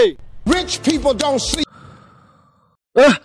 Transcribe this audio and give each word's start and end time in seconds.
Hey, 0.00 0.16
rich 0.48 0.80
people 0.80 1.12
don't 1.12 1.36
sleep. 1.36 1.68
Ah. 2.96 3.20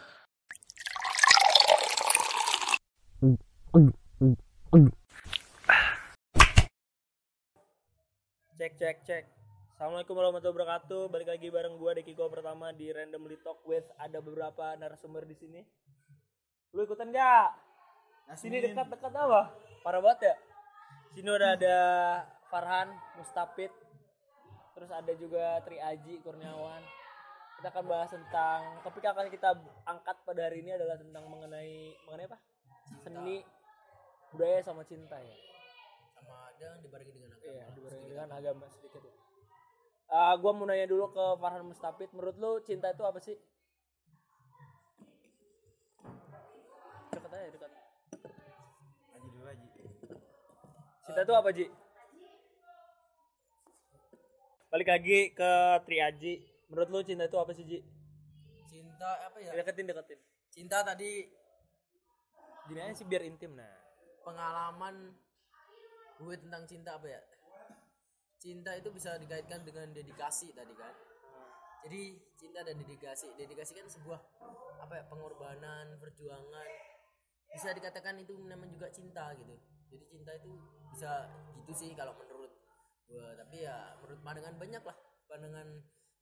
Cek 8.60 8.76
cek 8.76 8.98
cek. 9.08 9.24
Assalamualaikum 9.72 10.20
warahmatullahi 10.20 10.52
wabarakatuh. 10.52 11.08
Balik 11.08 11.32
lagi 11.32 11.48
bareng 11.48 11.80
gua 11.80 11.96
Dekiko 11.96 12.28
pertama 12.28 12.76
di 12.76 12.92
Randomly 12.92 13.40
Talk 13.40 13.64
with 13.64 13.88
ada 13.96 14.20
beberapa 14.20 14.76
narasumber 14.76 15.24
di 15.24 15.36
sini. 15.40 15.64
Lu 16.76 16.84
ikutan 16.84 17.08
gak? 17.16 17.56
Sini 18.36 18.60
dekat-dekat 18.60 19.16
apa? 19.16 19.48
Parah 19.80 20.04
banget 20.04 20.28
ya. 20.28 20.36
Sini 21.16 21.32
udah 21.32 21.56
ada 21.56 21.78
Farhan, 22.52 22.92
Mustafid, 23.16 23.72
terus 24.76 24.92
ada 24.92 25.14
juga 25.16 25.64
Tri 25.64 25.80
Aji 25.80 26.20
Kurniawan. 26.20 26.84
Kita 27.56 27.72
akan 27.72 27.86
bahas 27.88 28.12
tentang 28.12 28.84
topik 28.84 29.00
yang 29.00 29.16
akan 29.16 29.32
kita 29.32 29.56
angkat 29.88 30.20
pada 30.28 30.52
hari 30.52 30.60
ini 30.60 30.76
adalah 30.76 31.00
tentang 31.00 31.24
mengenai 31.32 31.96
mengenai 32.04 32.28
apa? 32.28 32.38
Seni, 33.02 33.40
budaya 34.36 34.60
sama 34.60 34.84
cinta 34.84 35.16
ya. 35.16 35.36
sama 36.16 36.52
ada 36.52 36.80
dibarengi 36.84 37.12
dengan 37.16 37.32
agama 37.32 37.48
Iya, 37.48 37.66
dibarengi 37.72 38.08
dengan 38.12 38.30
agama 38.36 38.66
sedikit 38.68 39.02
lah. 39.08 39.16
Ah, 40.06 40.34
gua 40.38 40.52
mau 40.54 40.68
nanya 40.68 40.86
dulu 40.86 41.10
ke 41.16 41.26
Farhan 41.40 41.66
Mustafid, 41.66 42.12
menurut 42.12 42.36
lu 42.38 42.52
cinta 42.68 42.92
itu 42.92 43.04
apa 43.08 43.20
sih? 43.24 43.40
Dekat 47.10 47.32
aja, 47.32 47.48
dekat. 47.50 47.72
Aji 49.16 49.28
dulu 49.32 49.46
Aji 49.48 49.68
Cinta 51.08 51.22
itu 51.24 51.34
apa, 51.34 51.50
Ji? 51.56 51.66
Balik 54.76 54.92
lagi 54.92 55.32
ke 55.32 55.52
Tri 55.88 56.04
Aji. 56.04 56.34
Menurut 56.68 56.92
lu 56.92 57.00
cinta 57.00 57.24
itu 57.24 57.40
apa 57.40 57.56
sih, 57.56 57.64
Ji? 57.64 57.80
cinta 58.68 59.08
apa 59.24 59.40
ya 59.40 59.56
Deketin, 59.56 59.88
deketin. 59.88 60.20
cinta 60.52 60.84
tadi 60.84 61.24
Gini 62.68 62.80
aja 62.84 62.92
sih 62.92 63.08
biar 63.08 63.24
intim, 63.24 63.56
nah. 63.56 63.72
pengalaman 64.28 65.16
gue 66.20 66.36
tentang 66.36 66.68
cinta 66.68 67.00
apa 67.00 67.08
ya 67.08 67.22
cinta 68.36 68.76
itu 68.76 68.92
bisa 68.92 69.16
dikaitkan 69.16 69.64
dengan 69.64 69.96
dedikasi 69.96 70.52
tadi 70.52 70.76
kan 70.76 70.92
jadi 71.88 72.20
cinta 72.36 72.60
dan 72.68 72.76
dedikasi 72.76 73.32
dedikasi 73.40 73.80
kan 73.80 73.88
sebuah 73.88 74.20
apa 74.84 74.92
ya 74.92 75.04
pengorbanan 75.08 75.96
perjuangan 76.04 76.68
bisa 77.48 77.72
dikatakan 77.72 78.20
itu 78.20 78.36
namanya 78.44 78.76
juga 78.76 78.88
cinta 78.92 79.32
gitu 79.40 79.56
jadi 79.88 80.04
cinta 80.12 80.32
itu 80.36 80.52
bisa 80.92 81.32
gitu 81.64 81.72
sih 81.72 81.96
kalau 81.96 82.12
menurut 82.20 82.35
gue 83.06 83.28
tapi 83.38 83.56
ya 83.66 83.94
menurut 84.02 84.20
pandangan 84.26 84.56
banyak 84.58 84.84
lah 84.84 84.98
pandangan 85.30 85.68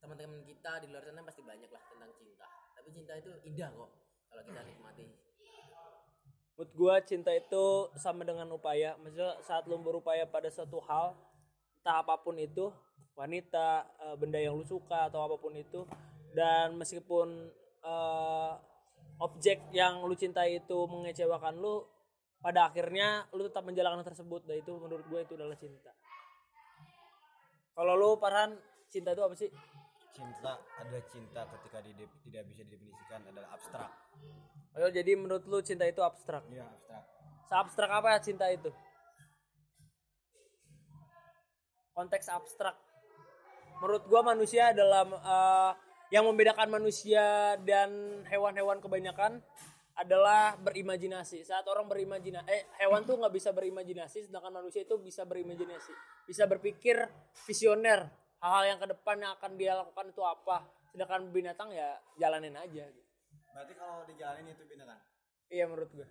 teman-teman 0.03 0.43
kita 0.43 0.83
di 0.83 0.87
luar 0.91 1.03
sana 1.07 1.23
pasti 1.23 1.41
banyak 1.43 1.69
lah 1.71 1.83
tentang 1.87 2.11
cinta 2.19 2.47
tapi 2.75 2.89
cinta 2.91 3.13
itu 3.15 3.31
indah 3.47 3.71
kok 3.71 3.91
kalau 4.27 4.43
kita 4.43 4.61
nikmati 4.67 5.07
Menurut 6.53 6.71
gua 6.77 6.95
cinta 7.01 7.33
itu 7.33 7.89
sama 7.97 8.21
dengan 8.21 8.45
upaya. 8.53 8.93
Maksudnya 9.01 9.41
saat 9.41 9.65
lu 9.65 9.81
berupaya 9.81 10.29
pada 10.29 10.53
suatu 10.53 10.77
hal, 10.85 11.17
entah 11.81 12.05
apa 12.05 12.21
pun 12.21 12.37
itu, 12.37 12.69
wanita, 13.17 13.89
eh, 14.05 14.15
benda 14.21 14.37
yang 14.37 14.53
lu 14.61 14.65
suka 14.65 15.09
atau 15.09 15.25
apa 15.25 15.41
pun 15.41 15.57
itu, 15.57 15.81
dan 16.37 16.77
meskipun 16.77 17.49
eh, 17.83 18.53
objek 19.17 19.65
yang 19.73 20.05
lu 20.05 20.13
cintai 20.13 20.61
itu 20.61 20.77
mengecewakan 20.85 21.57
lu, 21.57 21.89
pada 22.37 22.69
akhirnya 22.69 23.25
lu 23.33 23.49
tetap 23.49 23.65
menjalankan 23.65 24.05
tersebut. 24.05 24.45
Dan 24.45 24.61
itu 24.61 24.77
menurut 24.77 25.05
gue 25.09 25.19
itu 25.25 25.33
adalah 25.33 25.57
cinta. 25.57 25.89
Kalau 27.73 27.93
lu 27.97 28.09
Parhan, 28.21 28.53
cinta 28.89 29.11
itu 29.13 29.21
apa 29.25 29.35
sih? 29.35 29.49
cinta 30.13 30.61
ada 30.77 30.99
cinta 31.09 31.41
ketika 31.57 31.81
tidak 31.81 32.45
bisa 32.45 32.61
didefinisikan 32.69 33.25
adalah 33.25 33.49
abstrak 33.57 33.89
Oh, 34.73 34.89
jadi 34.89 35.13
menurut 35.17 35.45
lu 35.45 35.61
cinta 35.61 35.85
itu 35.85 36.01
abstrak. 36.01 36.45
ya 36.49 36.65
abstrak 36.65 37.03
Seabstrak 37.45 37.91
apa 37.93 38.07
ya 38.17 38.19
cinta 38.21 38.45
itu? 38.49 38.73
Konteks 41.93 42.25
abstrak. 42.29 42.73
Menurut 43.77 44.01
gua 44.09 44.25
manusia 44.25 44.73
dalam 44.73 45.13
eh, 45.13 45.71
yang 46.09 46.25
membedakan 46.25 46.73
manusia 46.73 47.53
dan 47.61 48.21
hewan-hewan 48.25 48.81
kebanyakan 48.81 49.45
adalah 49.93 50.57
berimajinasi. 50.57 51.45
Saat 51.45 51.69
orang 51.69 51.85
berimajinasi, 51.85 52.47
eh 52.47 52.63
hewan 52.79 53.03
tuh 53.03 53.17
nggak 53.17 53.29
bisa 53.31 53.49
berimajinasi, 53.49 54.25
sedangkan 54.25 54.49
manusia 54.51 54.81
itu 54.81 54.97
bisa 54.97 55.21
berimajinasi, 55.23 55.93
bisa 56.25 56.43
berpikir 56.45 56.97
visioner 57.45 58.09
hal-hal 58.41 58.75
yang 58.75 58.79
ke 58.81 58.87
depan 58.89 59.15
yang 59.17 59.31
akan 59.33 59.51
dia 59.53 59.71
lakukan 59.73 60.09
itu 60.09 60.21
apa. 60.21 60.57
Sedangkan 60.89 61.29
binatang 61.29 61.69
ya 61.69 61.97
jalanin 62.15 62.53
aja. 62.53 62.85
gitu. 62.85 63.01
berarti 63.53 63.73
kalau 63.73 64.01
dijalanin 64.03 64.49
itu 64.49 64.65
binatang 64.65 64.97
Iya 65.47 65.69
menurut 65.69 65.89
gua. 65.89 66.07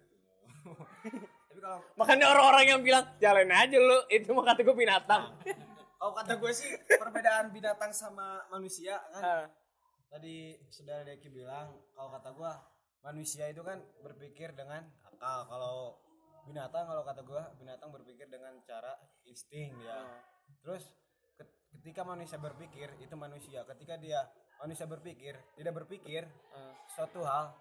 tapi 1.51 1.59
kalau 1.59 1.79
Makanya 1.99 2.27
orang-orang 2.31 2.65
yang 2.69 2.81
bilang 2.81 3.05
jalan 3.19 3.51
aja 3.51 3.77
lu, 3.77 3.99
itu 4.09 4.31
mah 4.31 4.47
kata 4.47 4.63
gue 4.63 4.77
binatang. 4.77 5.23
kalau 5.99 6.13
kata 6.19 6.39
gue 6.39 6.53
sih 6.55 6.71
perbedaan 6.87 7.51
binatang 7.51 7.91
sama 7.91 8.47
manusia 8.49 9.03
kan 9.11 9.23
Ah, 9.23 9.45
tadi 10.09 10.55
saudara 10.69 11.03
Deki 11.03 11.29
bilang 11.29 11.75
kalau 11.93 12.11
kata 12.11 12.31
gue 12.31 12.53
manusia 13.03 13.51
itu 13.51 13.63
kan 13.67 13.83
berpikir 14.03 14.55
dengan 14.55 14.87
akal 15.03 15.47
kalau 15.51 15.99
binatang 16.47 16.87
kalau 16.87 17.03
kata 17.07 17.23
gue 17.23 17.43
binatang 17.59 17.91
berpikir 17.91 18.27
dengan 18.27 18.55
cara 18.67 18.99
insting 19.27 19.75
ya 19.83 20.03
terus 20.63 20.83
ke- 21.39 21.71
ketika 21.79 22.03
manusia 22.03 22.39
berpikir 22.39 22.91
itu 22.99 23.15
manusia 23.15 23.63
ketika 23.75 23.95
dia 23.99 24.27
manusia 24.59 24.87
berpikir 24.87 25.39
tidak 25.59 25.75
berpikir 25.83 26.27
ah. 26.55 26.75
suatu 26.91 27.23
hal 27.23 27.55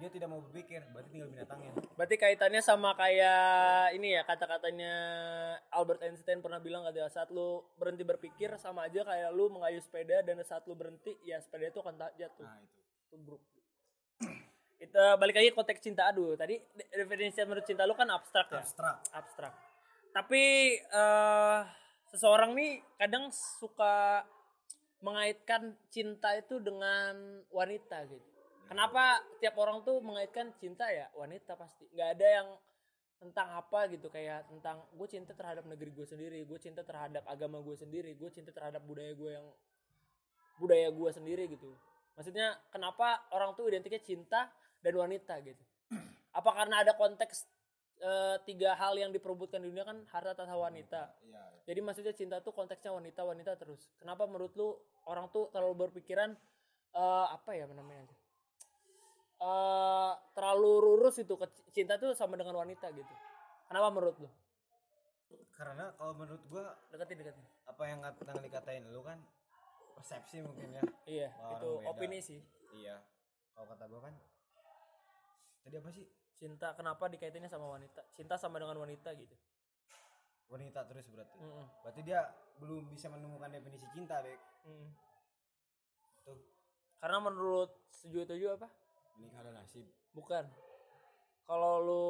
dia 0.00 0.08
tidak 0.08 0.32
mau 0.32 0.40
berpikir 0.40 0.80
berarti 0.88 1.08
tinggal 1.12 1.28
binatangnya 1.28 1.72
Berarti 1.94 2.16
kaitannya 2.16 2.64
sama 2.64 2.96
kayak 2.96 3.92
ini 3.92 4.16
ya 4.16 4.24
kata-katanya 4.24 4.94
Albert 5.68 6.00
Einstein 6.00 6.40
pernah 6.40 6.58
bilang 6.64 6.80
katanya 6.88 7.12
saat 7.12 7.28
lu 7.28 7.60
berhenti 7.76 8.00
berpikir 8.00 8.56
sama 8.56 8.88
aja 8.88 9.04
kayak 9.04 9.30
lu 9.36 9.52
mengayuh 9.52 9.84
sepeda 9.84 10.24
dan 10.24 10.40
saat 10.48 10.64
lu 10.64 10.72
berhenti 10.72 11.12
ya 11.28 11.36
sepeda 11.44 11.68
itu 11.68 11.78
akan 11.84 12.00
jatuh. 12.16 12.44
nah 12.48 12.56
itu 12.64 12.80
Tubruk. 13.12 13.44
Itu 14.82 14.98
balik 15.14 15.38
lagi 15.38 15.54
konteks 15.54 15.78
cinta 15.78 16.10
aduh. 16.10 16.34
Tadi 16.34 16.58
de- 16.58 16.90
definisi 16.90 17.38
menurut 17.46 17.62
cinta 17.62 17.86
lu 17.86 17.94
kan 17.94 18.10
abstrak 18.10 18.50
ya? 18.50 18.58
abstrak 18.58 18.98
abstrak. 19.14 19.54
Tapi 20.10 20.42
eh 20.82 21.60
seseorang 22.10 22.52
nih 22.58 22.82
kadang 22.98 23.30
suka 23.32 24.26
mengaitkan 25.02 25.74
cinta 25.88 26.34
itu 26.34 26.58
dengan 26.58 27.42
wanita 27.54 28.06
gitu. 28.10 28.28
Kenapa 28.66 29.20
tiap 29.38 29.58
orang 29.58 29.84
tuh 29.86 30.02
mengaitkan 30.02 30.50
cinta 30.58 30.88
ya 30.90 31.06
wanita 31.14 31.54
pasti. 31.54 31.86
nggak 31.94 32.10
ada 32.18 32.28
yang 32.42 32.48
tentang 33.22 33.54
apa 33.54 33.86
gitu 33.86 34.10
kayak 34.10 34.50
tentang 34.50 34.82
gue 34.98 35.06
cinta 35.06 35.30
terhadap 35.30 35.62
negeri 35.62 35.94
gue 35.94 36.02
sendiri, 36.02 36.42
gue 36.42 36.58
cinta 36.58 36.82
terhadap 36.82 37.22
agama 37.30 37.62
gue 37.62 37.78
sendiri, 37.78 38.18
gue 38.18 38.30
cinta 38.34 38.50
terhadap 38.50 38.82
budaya 38.82 39.14
gue 39.14 39.30
yang 39.30 39.46
budaya 40.58 40.90
gue 40.90 41.10
sendiri 41.14 41.46
gitu. 41.46 41.70
Maksudnya 42.18 42.58
kenapa 42.74 43.22
orang 43.30 43.54
tuh 43.54 43.70
identiknya 43.70 44.02
cinta 44.02 44.50
dan 44.82 44.94
wanita 44.98 45.38
gitu? 45.40 45.62
Apa 46.34 46.50
karena 46.52 46.82
ada 46.82 46.92
konteks 46.98 47.46
eh, 48.02 48.36
tiga 48.44 48.74
hal 48.74 48.98
yang 48.98 49.14
diperebutkan 49.14 49.62
di 49.62 49.70
dunia 49.70 49.86
kan 49.86 50.02
harta 50.10 50.34
tahta 50.34 50.58
wanita. 50.58 51.02
iya 51.22 51.42
Jadi 51.62 51.80
maksudnya 51.80 52.12
cinta 52.12 52.42
tuh 52.42 52.50
konteksnya 52.50 52.90
wanita 52.90 53.22
wanita 53.22 53.54
terus. 53.56 53.86
Kenapa 54.02 54.26
menurut 54.26 54.52
lu 54.58 54.74
orang 55.06 55.30
tuh 55.30 55.48
terlalu 55.54 55.86
berpikiran 55.88 56.34
eh, 56.92 57.26
apa 57.30 57.50
ya 57.54 57.70
namanya? 57.70 58.10
Eh 59.42 60.12
terlalu 60.34 60.70
lurus 60.82 61.18
itu 61.18 61.34
cinta 61.70 61.98
tuh 61.98 62.14
sama 62.14 62.34
dengan 62.38 62.58
wanita 62.58 62.90
gitu. 62.90 63.14
Kenapa 63.70 63.88
menurut 63.90 64.18
lu? 64.20 64.30
karena 65.52 65.92
kalau 65.96 66.12
menurut 66.16 66.42
gua 66.48 66.74
Deketin 66.90 67.22
deketin. 67.22 67.44
apa 67.68 67.82
yang 67.88 68.00
yang 68.02 68.40
dikatain 68.42 68.84
lu 68.88 69.00
kan 69.04 69.20
persepsi 69.94 70.40
mungkin 70.42 70.74
ya 70.74 70.82
Iya, 71.06 71.28
itu 71.56 71.68
opini 71.86 72.18
sih. 72.24 72.40
iya 72.74 72.98
kalau 73.52 73.68
kata 73.68 73.84
gua 73.86 74.00
kan 74.10 74.14
tadi 75.62 75.76
apa 75.78 75.90
sih 75.90 76.06
Cinta 76.32 76.74
kenapa 76.74 77.06
dikaitinnya 77.06 77.46
sama 77.46 77.70
wanita? 77.70 78.02
Cinta 78.18 78.34
sama 78.34 78.58
dengan 78.58 78.74
wanita 78.76 79.14
gitu. 79.14 79.36
wanita 80.50 80.84
terus 80.84 81.08
berarti 81.08 81.38
Mm-mm. 81.40 81.64
berarti 81.80 82.00
dia 82.04 82.20
belum 82.60 82.84
bisa 82.92 83.08
menemukan 83.08 83.48
definisi 83.48 83.86
cinta 83.90 84.20
dek 84.20 84.36
Mm. 84.62 84.88
tuh 86.22 86.38
Karena 86.98 87.18
menurut 87.18 87.70
setuju 87.90 88.22
setuju 88.22 88.46
apa? 88.54 88.68
menikah 89.16 89.40
ada 89.40 89.50
nasib 89.52 89.82
Bukan. 90.12 90.44
Kalau 91.42 91.72
lu 91.82 92.04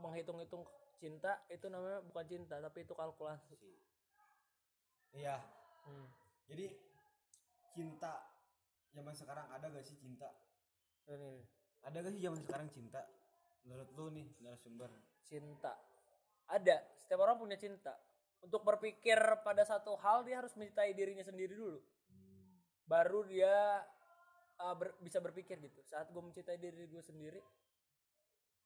menghitung-hitung 0.00 0.62
cinta 0.96 1.42
itu 1.48 1.66
namanya 1.66 2.00
bukan 2.00 2.24
cinta 2.24 2.56
tapi 2.56 2.84
itu 2.84 2.94
kalkulasi. 2.94 3.56
iya 5.10 5.40
Hmm. 5.80 6.06
jadi 6.46 6.76
cinta 7.72 8.20
zaman 8.92 9.10
sekarang 9.10 9.48
ada 9.48 9.66
gak 9.66 9.82
sih 9.82 9.96
cinta 9.96 10.28
Ini, 11.08 11.16
ini. 11.16 11.42
Ada 11.84 11.96
gak 12.04 12.12
sih 12.12 12.22
zaman 12.22 12.40
sekarang 12.44 12.68
cinta? 12.72 13.00
Menurut 13.64 13.88
lu 13.96 14.06
nih 14.12 14.26
narasumber. 14.40 14.90
Cinta. 15.24 15.76
Ada, 16.50 16.82
setiap 16.98 17.22
orang 17.22 17.38
punya 17.38 17.56
cinta. 17.56 17.94
Untuk 18.40 18.64
berpikir 18.64 19.20
pada 19.44 19.62
satu 19.68 19.94
hal 20.00 20.24
dia 20.24 20.40
harus 20.40 20.56
mencintai 20.56 20.96
dirinya 20.96 21.22
sendiri 21.22 21.52
dulu. 21.54 21.80
baru 22.90 23.22
dia 23.30 23.86
uh, 24.58 24.74
ber- 24.74 24.98
bisa 24.98 25.22
berpikir 25.22 25.62
gitu. 25.62 25.78
Saat 25.86 26.10
gue 26.10 26.18
mencintai 26.18 26.58
diri 26.58 26.90
gue 26.90 27.04
sendiri 27.06 27.38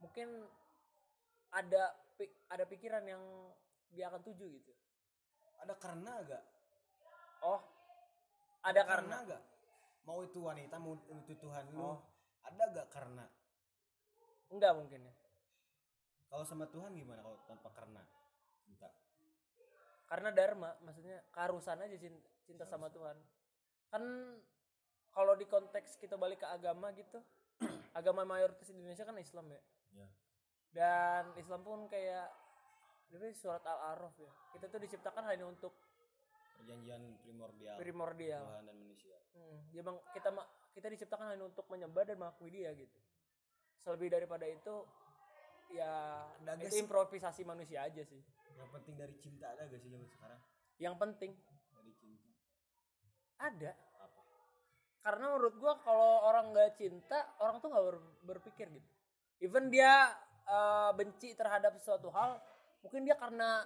mungkin 0.00 0.28
ada 1.52 1.93
ada 2.49 2.64
pikiran 2.64 3.05
yang 3.05 3.20
dia 3.93 4.08
akan 4.08 4.25
tuju 4.25 4.49
gitu. 4.49 4.72
Ada 5.60 5.76
karena 5.76 6.25
agak 6.25 6.43
oh 7.44 7.60
ada 8.64 8.81
karena 8.88 9.14
agak 9.20 9.43
mau 10.08 10.25
itu 10.25 10.40
wanita 10.40 10.81
mau 10.81 10.96
itu 10.96 11.37
Tuhan 11.37 11.64
lu. 11.76 11.84
Oh. 11.84 11.99
Ada 12.44 12.62
gak 12.73 12.88
karena? 12.93 13.25
Enggak 14.52 14.73
mungkin 14.76 15.00
ya. 15.08 15.14
Kalau 16.29 16.44
sama 16.44 16.67
Tuhan 16.69 16.94
gimana 16.99 17.23
kalau 17.23 17.38
tanpa 17.46 17.70
karena? 17.73 18.02
Cinta 18.64 18.88
karena 20.05 20.31
dharma 20.31 20.70
maksudnya 20.85 21.17
keharusan 21.32 21.81
aja 21.81 21.96
cinta, 21.96 22.29
cinta 22.44 22.64
sama 22.69 22.93
Tuhan. 22.93 23.17
Kan 23.88 24.02
kalau 25.14 25.35
di 25.35 25.46
konteks 25.49 25.96
kita 25.96 26.14
balik 26.14 26.44
ke 26.44 26.49
agama 26.49 26.93
gitu 26.93 27.23
agama 27.99 28.26
mayoritas 28.26 28.69
di 28.69 28.79
Indonesia 28.79 29.02
kan 29.02 29.17
Islam 29.19 29.46
ya. 29.50 29.61
Ya. 29.96 30.08
Dan 30.75 31.23
Islam 31.38 31.67
pun 31.67 31.87
kayak 31.88 32.31
jadi 33.11 33.31
surat 33.35 33.62
Al-Araf 33.62 34.14
ya. 34.19 34.31
Kita 34.55 34.70
tuh 34.70 34.82
diciptakan 34.82 35.25
hanya 35.31 35.46
untuk 35.46 35.73
perjanjian 36.58 37.19
primordial. 37.23 37.76
Primordial. 37.79 38.44
Tuhan 38.44 38.64
dan 38.70 38.76
manusia. 38.76 39.19
Hmm, 39.35 39.58
ya 39.75 39.82
bang 39.82 39.99
kita 40.14 40.31
ma- 40.31 40.50
kita 40.74 40.90
diciptakan 40.90 41.32
hanya 41.32 41.46
untuk 41.46 41.64
menyembah 41.70 42.02
dan 42.02 42.18
mengakui 42.18 42.50
dia 42.50 42.74
gitu. 42.74 42.98
Selebih 43.78 44.10
daripada 44.10 44.44
itu 44.44 44.84
ya 45.72 46.26
Ada 46.44 46.60
gak 46.60 46.68
itu 46.68 46.76
improvisasi 46.82 47.42
manusia 47.46 47.86
aja 47.86 48.02
sih. 48.04 48.20
yang 48.54 48.70
penting 48.70 48.94
dari 48.94 49.14
cinta 49.18 49.50
ada 49.50 49.66
gak 49.66 49.80
sih 49.82 49.90
zaman 49.90 50.06
sekarang? 50.10 50.40
Yang 50.78 50.94
penting. 50.98 51.32
Dari 51.74 51.92
cinta. 51.98 52.28
Ada. 53.38 53.72
Apa? 54.02 54.20
Karena 55.02 55.24
menurut 55.34 55.54
gua 55.58 55.72
kalau 55.82 56.26
orang 56.26 56.54
nggak 56.54 56.78
cinta 56.78 57.18
orang 57.42 57.58
tuh 57.58 57.68
nggak 57.70 57.84
ber- 57.86 58.14
berpikir 58.34 58.66
gitu. 58.70 58.90
Even 59.42 59.70
dia 59.70 60.10
eh, 60.46 60.90
benci 60.94 61.34
terhadap 61.34 61.74
sesuatu 61.78 62.10
hal 62.14 62.38
mungkin 62.84 63.08
dia 63.08 63.16
karena 63.16 63.64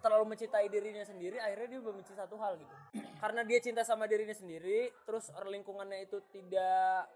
terlalu 0.00 0.34
mencintai 0.34 0.66
dirinya 0.72 1.04
sendiri 1.04 1.36
akhirnya 1.38 1.78
dia 1.78 1.80
membenci 1.82 2.12
satu 2.16 2.36
hal 2.40 2.58
gitu. 2.58 2.74
Karena 3.22 3.44
dia 3.44 3.58
cinta 3.62 3.82
sama 3.84 4.08
dirinya 4.08 4.34
sendiri 4.34 4.90
terus 5.04 5.30
lingkungannya 5.32 6.08
itu 6.08 6.22
tidak 6.32 7.06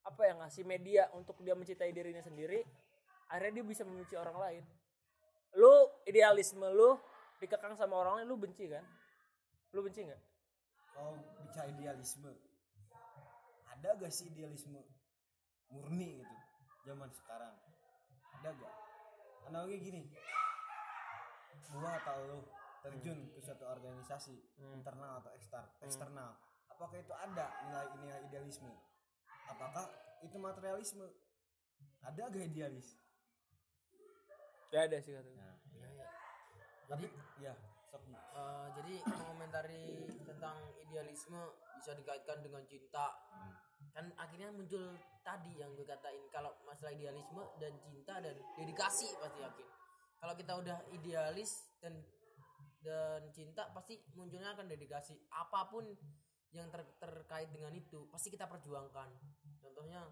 apa 0.00 0.22
ya 0.24 0.32
ngasih 0.40 0.64
media 0.64 1.12
untuk 1.12 1.36
dia 1.44 1.52
mencintai 1.52 1.92
dirinya 1.92 2.24
sendiri 2.24 2.64
akhirnya 3.28 3.60
dia 3.60 3.64
bisa 3.66 3.82
membenci 3.84 4.14
orang 4.16 4.36
lain. 4.36 4.64
Lu 5.58 5.72
idealisme 6.08 6.66
lu 6.70 6.96
dikekang 7.38 7.76
sama 7.76 8.00
orang 8.00 8.22
lain 8.22 8.26
lu 8.26 8.36
benci 8.40 8.66
kan? 8.70 8.84
Lu 9.76 9.84
benci 9.84 10.06
nggak? 10.06 10.20
Kalau 10.96 11.14
bicara 11.46 11.68
idealisme. 11.70 12.32
Ada 13.70 13.96
gak 13.96 14.12
sih 14.12 14.28
idealisme 14.28 14.76
murni 15.72 16.20
gitu 16.20 16.36
zaman 16.84 17.08
sekarang? 17.16 17.54
Ada 18.40 18.50
gak 18.52 18.74
analogi 19.48 19.78
gini 19.82 20.02
gua 21.68 22.00
atau 22.00 22.16
lu 22.26 22.40
terjun 22.80 23.28
ke 23.36 23.40
suatu 23.44 23.68
organisasi 23.68 24.40
internal 24.56 25.20
atau 25.20 25.30
eksternal 25.36 25.68
eksternal. 25.84 26.30
Apakah 26.72 26.96
itu 26.96 27.12
ada 27.12 27.52
nilai-nilai 27.68 28.24
idealisme? 28.24 28.72
Apakah 29.52 29.84
itu 30.24 30.36
materialisme? 30.40 31.04
Ada 32.00 32.32
gak 32.32 32.44
idealis? 32.48 32.96
Gak 34.72 34.88
ada 34.88 34.96
sih 35.04 35.12
katanya. 35.12 35.44
Nah 35.44 35.58
Ya, 35.76 35.88
ya. 35.92 36.06
tapi 36.88 37.06
ya 37.40 37.52
sok. 37.90 38.00
Eh, 38.08 38.66
jadi 38.80 38.94
mengomentari 39.04 40.08
tentang 40.24 40.56
idealisme 40.80 41.40
bisa 41.76 41.92
dikaitkan 41.92 42.40
dengan 42.40 42.64
cinta. 42.64 43.12
Kan 43.90 44.06
akhirnya 44.16 44.54
muncul 44.54 44.96
tadi 45.20 45.58
yang 45.58 45.74
gue 45.74 45.84
katain 45.84 46.22
kalau 46.32 46.54
masalah 46.64 46.94
idealisme 46.94 47.42
dan 47.58 47.74
cinta 47.82 48.22
dan 48.22 48.38
dedikasi 48.56 49.10
pasti 49.18 49.40
yakin 49.42 49.79
kalau 50.20 50.34
kita 50.36 50.52
udah 50.60 50.78
idealis 50.92 51.72
dan 51.80 51.96
dan 52.80 53.28
cinta 53.32 53.68
pasti 53.72 54.00
munculnya 54.16 54.52
akan 54.52 54.68
dedikasi. 54.68 55.16
Apa 55.32 55.68
pun 55.72 55.84
yang 56.52 56.68
ter- 56.68 56.96
terkait 57.00 57.48
dengan 57.52 57.72
itu 57.72 58.08
pasti 58.12 58.28
kita 58.28 58.44
perjuangkan. 58.44 59.08
Contohnya 59.60 60.04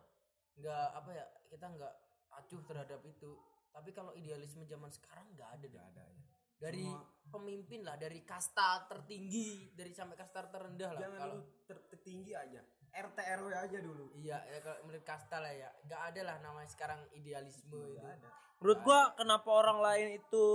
nggak 0.58 0.88
apa 0.96 1.10
ya 1.12 1.26
kita 1.52 1.66
nggak 1.68 1.94
acuh 2.34 2.60
terhadap 2.64 3.00
itu. 3.04 3.36
Tapi 3.72 3.92
kalau 3.92 4.16
idealisme 4.16 4.64
zaman 4.64 4.88
sekarang 4.88 5.28
nggak 5.36 5.50
ada 5.60 5.66
nggak 5.68 5.86
ada 5.92 6.02
ya. 6.08 6.20
Dari 6.58 6.88
pemimpin 7.28 7.86
lah 7.86 7.94
dari 7.94 8.24
kasta 8.24 8.88
tertinggi 8.90 9.76
dari 9.76 9.92
sampai 9.92 10.16
kasta 10.16 10.48
terendah 10.48 10.96
lah. 10.96 11.00
Jangan 11.04 11.18
kalau 11.20 11.38
ter- 11.68 11.86
tertinggi 11.92 12.32
aja 12.32 12.64
RT 12.92 13.18
RW 13.40 13.48
aja 13.52 13.78
dulu 13.80 14.12
iya 14.18 14.40
ya 14.48 14.58
kalau 14.64 14.80
menurut 14.88 15.04
kasta 15.04 15.38
lah 15.38 15.52
ya 15.52 15.68
nggak 15.86 16.02
ada 16.14 16.20
lah 16.22 16.36
namanya 16.40 16.68
sekarang 16.70 17.00
idealisme 17.12 17.68
itu 17.68 18.00
ada 18.00 18.28
Menurut 18.58 18.80
gua 18.82 19.14
kenapa 19.14 19.48
orang 19.54 19.78
lain 19.78 20.08
itu 20.18 20.46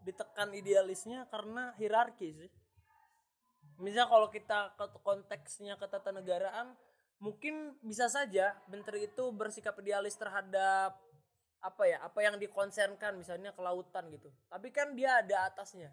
ditekan 0.00 0.56
idealisnya 0.56 1.28
karena 1.28 1.76
hierarki 1.76 2.32
sih. 2.32 2.50
Misal 3.80 4.08
kalau 4.08 4.32
kita 4.32 4.72
ke 4.80 4.86
konteksnya 5.04 5.76
ketatanegaraan, 5.76 6.72
mungkin 7.20 7.76
bisa 7.84 8.08
saja 8.08 8.56
menteri 8.68 9.08
itu 9.12 9.28
bersikap 9.32 9.76
idealis 9.80 10.16
terhadap 10.16 10.96
apa 11.60 11.82
ya, 11.84 12.00
apa 12.00 12.20
yang 12.24 12.40
dikonsenkan 12.40 13.20
misalnya 13.20 13.52
kelautan 13.52 14.08
gitu. 14.08 14.32
Tapi 14.48 14.72
kan 14.72 14.96
dia 14.96 15.20
ada 15.20 15.52
atasnya. 15.52 15.92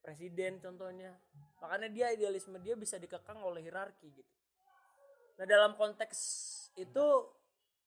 Presiden 0.00 0.64
contohnya. 0.64 1.12
Makanya 1.60 1.92
dia 1.92 2.06
idealisme 2.16 2.56
dia 2.64 2.72
bisa 2.72 2.96
dikekang 2.96 3.36
oleh 3.44 3.60
hierarki 3.60 4.16
gitu. 4.16 4.35
Nah, 5.36 5.44
dalam 5.44 5.76
konteks 5.76 6.18
itu 6.80 7.06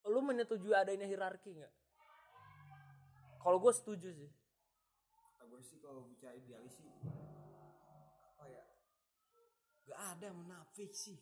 lu 0.05 0.21
menyetujui 0.21 0.73
adanya 0.73 1.09
hierarki 1.09 1.57
nggak? 1.57 1.73
Kalau 3.39 3.57
gue 3.57 3.73
setuju 3.73 4.09
sih. 4.13 4.31
gue 5.49 5.61
sih 5.65 5.81
kalau 5.81 6.05
bicara 6.05 6.37
idealis 6.37 6.77
sih 6.77 6.87
apa 8.37 8.45
ya 8.45 8.63
gak 9.89 10.01
ada 10.15 10.29
munafik 10.29 10.93
sih 10.93 11.17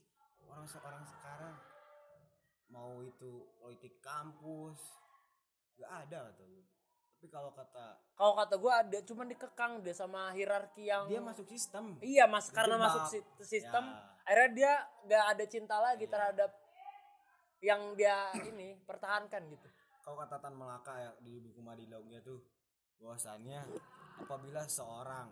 orang 0.45 0.67
sekarang 0.67 1.07
sekarang 1.07 1.55
mau 2.67 2.99
itu 3.01 3.47
politik 3.57 4.03
kampus 4.03 4.77
gak 5.79 6.05
ada 6.05 6.35
gue 6.35 6.76
tapi 7.17 7.33
kalau 7.33 7.49
kata 7.49 7.97
Kalau 8.13 8.33
kata 8.35 8.55
gue 8.55 8.69
ada, 8.71 8.97
cuman 9.01 9.25
dikekang 9.25 9.81
deh 9.81 9.89
sama 9.89 10.29
hierarki 10.31 10.85
yang 10.85 11.09
dia 11.09 11.17
masuk 11.17 11.45
sistem 11.45 11.97
Iya 11.97 12.29
mas, 12.29 12.53
karena 12.53 12.77
masuk 12.77 13.09
si- 13.09 13.25
sistem, 13.41 13.81
Ya. 13.83 13.97
akhirnya 14.23 14.53
dia 14.53 14.73
gak 15.09 15.25
ada 15.33 15.45
cinta 15.49 15.75
lagi 15.77 16.05
Iya. 16.05 16.13
terhadap 16.13 16.51
yang 17.59 17.81
dia 17.93 18.13
ini 18.45 18.77
pertahankan 18.79 19.49
gitu. 19.49 19.65
kalau 19.99 20.13
kata 20.19 20.37
Tan 20.37 20.53
Melaka 20.53 20.93
ya 20.95 21.11
di 21.19 21.41
buku 21.41 21.57
Madilaungnya 21.57 22.21
tuh 22.21 22.37
bahwasannya 22.95 23.65
apabila 24.19 24.61
seorang 24.63 25.27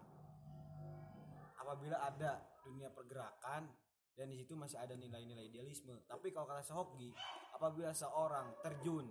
apabila 1.55 2.01
ada 2.01 2.33
dunia 2.59 2.89
pergerakan 2.89 3.69
dan 4.11 4.25
di 4.25 4.35
situ 4.35 4.51
masih 4.53 4.75
ada 4.75 4.93
nilai-nilai 4.93 5.47
idealisme 5.47 6.01
tapi 6.03 6.29
kalau 6.29 6.43
kata 6.45 6.59
Sehoki 6.61 7.13
apabila 7.53 7.93
seorang 7.93 8.57
terjun 8.59 9.05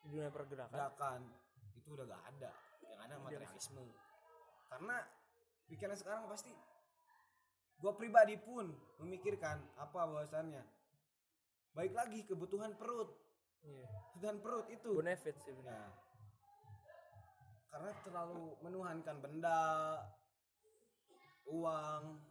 Di 0.00 0.08
dunia 0.10 0.28
pergerakan. 0.28 0.72
gerakan 0.72 1.20
itu 1.84 1.92
udah 1.92 2.08
gak 2.08 2.24
ada 2.32 2.50
yang 2.88 3.00
ada 3.04 3.14
materialisme 3.20 3.84
karena 4.72 4.96
pikiran 5.68 5.96
sekarang 6.00 6.24
pasti 6.32 6.50
gue 7.76 7.92
pribadi 7.92 8.40
pun 8.40 8.72
memikirkan 9.04 9.60
apa 9.76 10.00
bahwasannya 10.08 10.64
baik 11.76 11.92
lagi 11.92 12.24
kebutuhan 12.24 12.72
perut 12.80 13.12
Iya. 13.64 13.88
kebutuhan 14.12 14.38
perut 14.44 14.66
itu 14.68 14.90
Benefit 14.92 15.36
sih 15.40 15.52
benar. 15.56 15.88
Nah, 15.88 15.92
karena 17.72 17.90
terlalu 18.06 18.54
menuhankan 18.60 19.16
benda, 19.24 19.98
uang, 21.48 22.22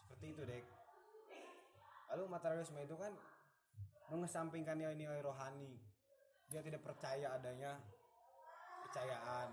seperti 0.00 0.26
itu 0.32 0.42
dek. 0.48 0.64
Lalu 2.14 2.22
materialisme 2.30 2.78
itu 2.80 2.96
kan 2.96 3.12
mengesampingkan 4.08 4.80
nilai-nilai 4.80 5.20
rohani. 5.20 5.76
Dia 6.54 6.62
tidak 6.62 6.86
percaya 6.86 7.34
adanya 7.34 7.82
percayaan, 8.86 9.50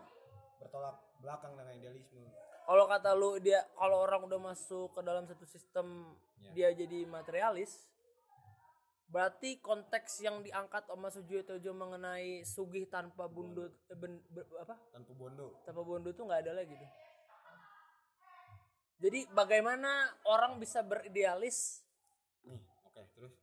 bertolak 0.62 1.02
belakang 1.18 1.58
dengan 1.58 1.74
idealisme. 1.74 2.30
Kalau 2.62 2.86
kata 2.86 3.18
lu 3.18 3.42
dia 3.42 3.66
kalau 3.74 4.06
orang 4.06 4.22
udah 4.22 4.38
masuk 4.38 4.94
ke 4.94 5.02
dalam 5.02 5.26
satu 5.26 5.42
sistem 5.44 6.14
Ya. 6.38 6.54
dia 6.54 6.86
jadi 6.86 7.06
materialis, 7.06 7.86
berarti 9.06 9.58
konteks 9.58 10.22
yang 10.22 10.42
diangkat 10.42 10.86
sama 10.86 11.10
Sujiwo 11.10 11.42
Tejo 11.42 11.70
mengenai 11.70 12.42
sugih 12.42 12.86
tanpa 12.86 13.26
bundut 13.26 13.74
eh, 13.86 13.98
ben- 13.98 14.22
ber- 14.26 14.50
apa 14.58 14.74
Tanpa 14.90 15.14
bondo. 15.14 15.54
tanpa 15.62 15.82
bondo 15.82 16.10
tuh 16.12 16.26
nggak 16.26 16.42
ada 16.42 16.54
lagi 16.58 16.74
tuh. 16.74 16.90
Jadi 19.02 19.26
bagaimana 19.30 19.90
orang 20.26 20.58
bisa 20.58 20.82
beridealis? 20.82 21.82
Nih, 22.42 22.62
oke, 22.86 23.02
terus 23.14 23.34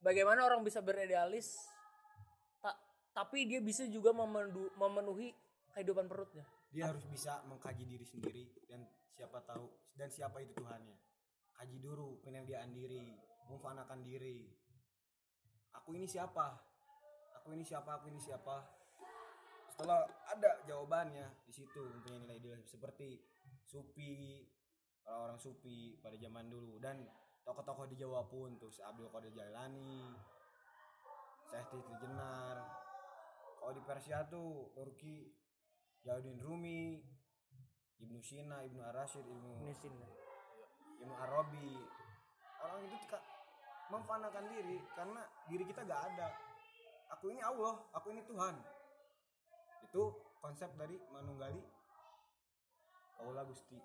Bagaimana 0.00 0.44
orang 0.44 0.60
bisa 0.60 0.80
beridealis? 0.80 1.56
Ta- 3.14 3.22
tapi 3.22 3.46
dia 3.46 3.62
bisa 3.62 3.86
juga 3.86 4.10
memenuhi 4.10 5.30
kehidupan 5.70 6.10
perutnya. 6.10 6.42
dia 6.74 6.90
harus 6.90 7.06
bisa 7.06 7.38
mengkaji 7.46 7.86
diri 7.86 8.02
sendiri 8.02 8.50
dan 8.66 8.82
siapa 9.14 9.38
tahu 9.46 9.70
dan 9.94 10.10
siapa 10.10 10.42
itu 10.42 10.58
Tuhannya. 10.58 10.98
kaji 11.54 11.78
dulu 11.78 12.18
penelitian 12.26 12.74
diri 12.74 13.14
memfanakan 13.46 14.02
diri. 14.02 14.50
Aku 15.78 15.94
ini 15.94 16.10
siapa? 16.10 16.58
Aku 17.38 17.54
ini 17.54 17.62
siapa? 17.62 18.02
Aku 18.02 18.10
ini 18.10 18.18
siapa? 18.18 18.66
Setelah 19.70 20.02
ada 20.26 20.66
jawabannya 20.66 21.46
di 21.46 21.52
situ 21.54 21.78
mempunyai 21.78 22.26
nilai 22.26 22.38
ideal 22.42 22.58
seperti 22.66 23.22
supi 23.62 24.42
orang-orang 25.06 25.38
supi 25.38 25.94
pada 26.02 26.18
zaman 26.18 26.50
dulu. 26.50 26.82
Dan 26.82 27.06
tokoh-tokoh 27.46 27.86
di 27.86 27.94
Jawa 27.94 28.26
pun 28.26 28.58
tuh 28.58 28.74
Abdul 28.82 29.12
Qadir 29.14 29.30
Jailani 29.30 30.10
Syekh 31.46 31.70
Titi 31.70 31.94
Jenar 32.02 32.83
kalau 33.64 33.72
di 33.72 33.80
Persia 33.80 34.28
tuh 34.28 34.68
Turki 34.76 35.24
Jauddin 36.04 36.36
Rumi 36.36 37.00
Ibnu 37.96 38.20
Sina 38.20 38.60
Ibnu 38.60 38.84
Arasyid 38.84 39.24
Ibnu 39.24 39.64
Ini 39.64 39.72
sini. 39.72 40.04
Ibnu 41.00 41.14
Arabi. 41.16 41.72
Orang 42.60 42.84
itu 42.84 42.96
ka- 43.08 43.24
memfanakan 43.88 44.52
diri 44.52 44.84
karena 44.92 45.24
diri 45.48 45.64
kita 45.64 45.80
gak 45.80 46.12
ada. 46.12 46.28
Aku 47.16 47.32
ini 47.32 47.40
Allah 47.40 47.80
aku 47.96 48.12
ini 48.12 48.20
Tuhan. 48.28 48.52
Itu 49.80 50.12
konsep 50.44 50.68
dari 50.76 51.00
Manunggali 51.08 51.64
Kaula 53.16 53.48
Gusti. 53.48 53.80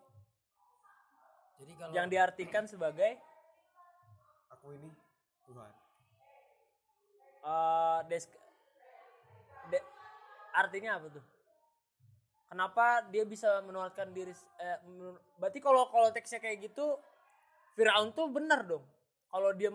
Jadi 1.55 1.71
kalau 1.79 1.95
Yang 1.95 2.07
diartikan 2.11 2.67
sebagai? 2.67 3.15
Aku 4.51 4.75
ini 4.75 4.91
Tuhan. 5.47 5.71
Eh 7.39 7.99
desk 8.11 8.27
de- 8.27 8.43
artinya 10.51 10.97
apa 10.97 11.07
tuh? 11.11 11.25
Kenapa 12.49 13.05
dia 13.13 13.23
bisa 13.23 13.61
menularkan 13.61 14.09
diri 14.09 14.33
eh, 14.57 14.77
menur- 14.83 15.21
berarti 15.37 15.61
kalau 15.61 15.85
kalau 15.87 16.09
teksnya 16.09 16.39
kayak 16.39 16.65
gitu 16.65 16.97
Firaun 17.77 18.09
tuh 18.11 18.25
benar 18.27 18.65
dong. 18.65 18.81
Kalau 19.29 19.53
dia 19.53 19.69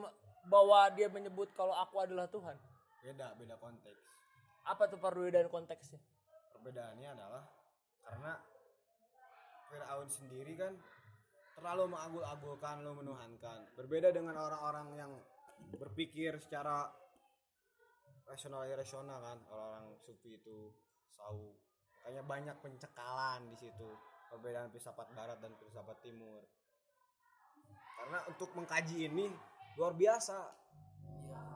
bahwa 0.45 0.90
dia 0.93 1.07
menyebut 1.09 1.49
kalau 1.54 1.73
aku 1.73 2.02
adalah 2.02 2.28
Tuhan. 2.28 2.59
beda 3.04 3.37
beda 3.37 3.61
konteks 3.61 4.00
Apa 4.64 4.88
tuh 4.88 4.97
perbedaan 4.97 5.52
konteksnya? 5.52 6.00
perbedaannya 6.57 7.09
adalah 7.12 7.45
karena 8.00 8.33
Firaun 9.69 10.09
sendiri 10.09 10.57
kan 10.57 10.73
terlalu 11.52 11.93
mengagul-agulkan 11.93 12.81
lalu 12.81 13.04
menuhankan 13.04 13.69
berbeda 13.76 14.09
dengan 14.09 14.40
orang-orang 14.40 14.88
yang 14.97 15.12
berpikir 15.76 16.40
secara 16.40 16.88
rasional 18.26 18.64
rasional 18.66 19.19
kan. 19.21 19.38
Orang-orang 19.47 19.87
sufi 20.00 20.37
itu 20.37 20.73
sau. 21.09 21.54
Kayaknya 22.02 22.23
banyak 22.25 22.57
pencekalan 22.61 23.49
di 23.49 23.57
situ. 23.59 23.88
Perbedaan 24.28 24.69
filsafat 24.69 25.09
barat 25.14 25.38
dan 25.38 25.52
filsafat 25.57 25.97
timur. 26.00 26.43
Karena 27.95 28.19
untuk 28.26 28.50
mengkaji 28.52 29.09
ini 29.09 29.31
luar 29.75 29.95
biasa. 29.95 30.38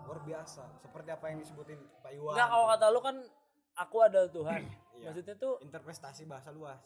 Luar 0.07 0.21
biasa. 0.23 0.65
Seperti 0.81 1.09
apa 1.11 1.27
yang 1.29 1.39
disebutin 1.43 1.81
Pak 2.01 2.13
Iwan. 2.15 2.33
Enggak 2.33 2.49
kalau 2.49 2.67
kata 2.67 2.87
lu 2.89 3.01
kan 3.03 3.17
aku 3.77 3.97
adalah 4.01 4.31
Tuhan. 4.31 4.63
Iya. 4.97 5.07
Maksudnya 5.11 5.35
tuh 5.37 5.61
interpretasi 5.61 6.25
bahasa 6.25 6.49
luas. 6.51 6.81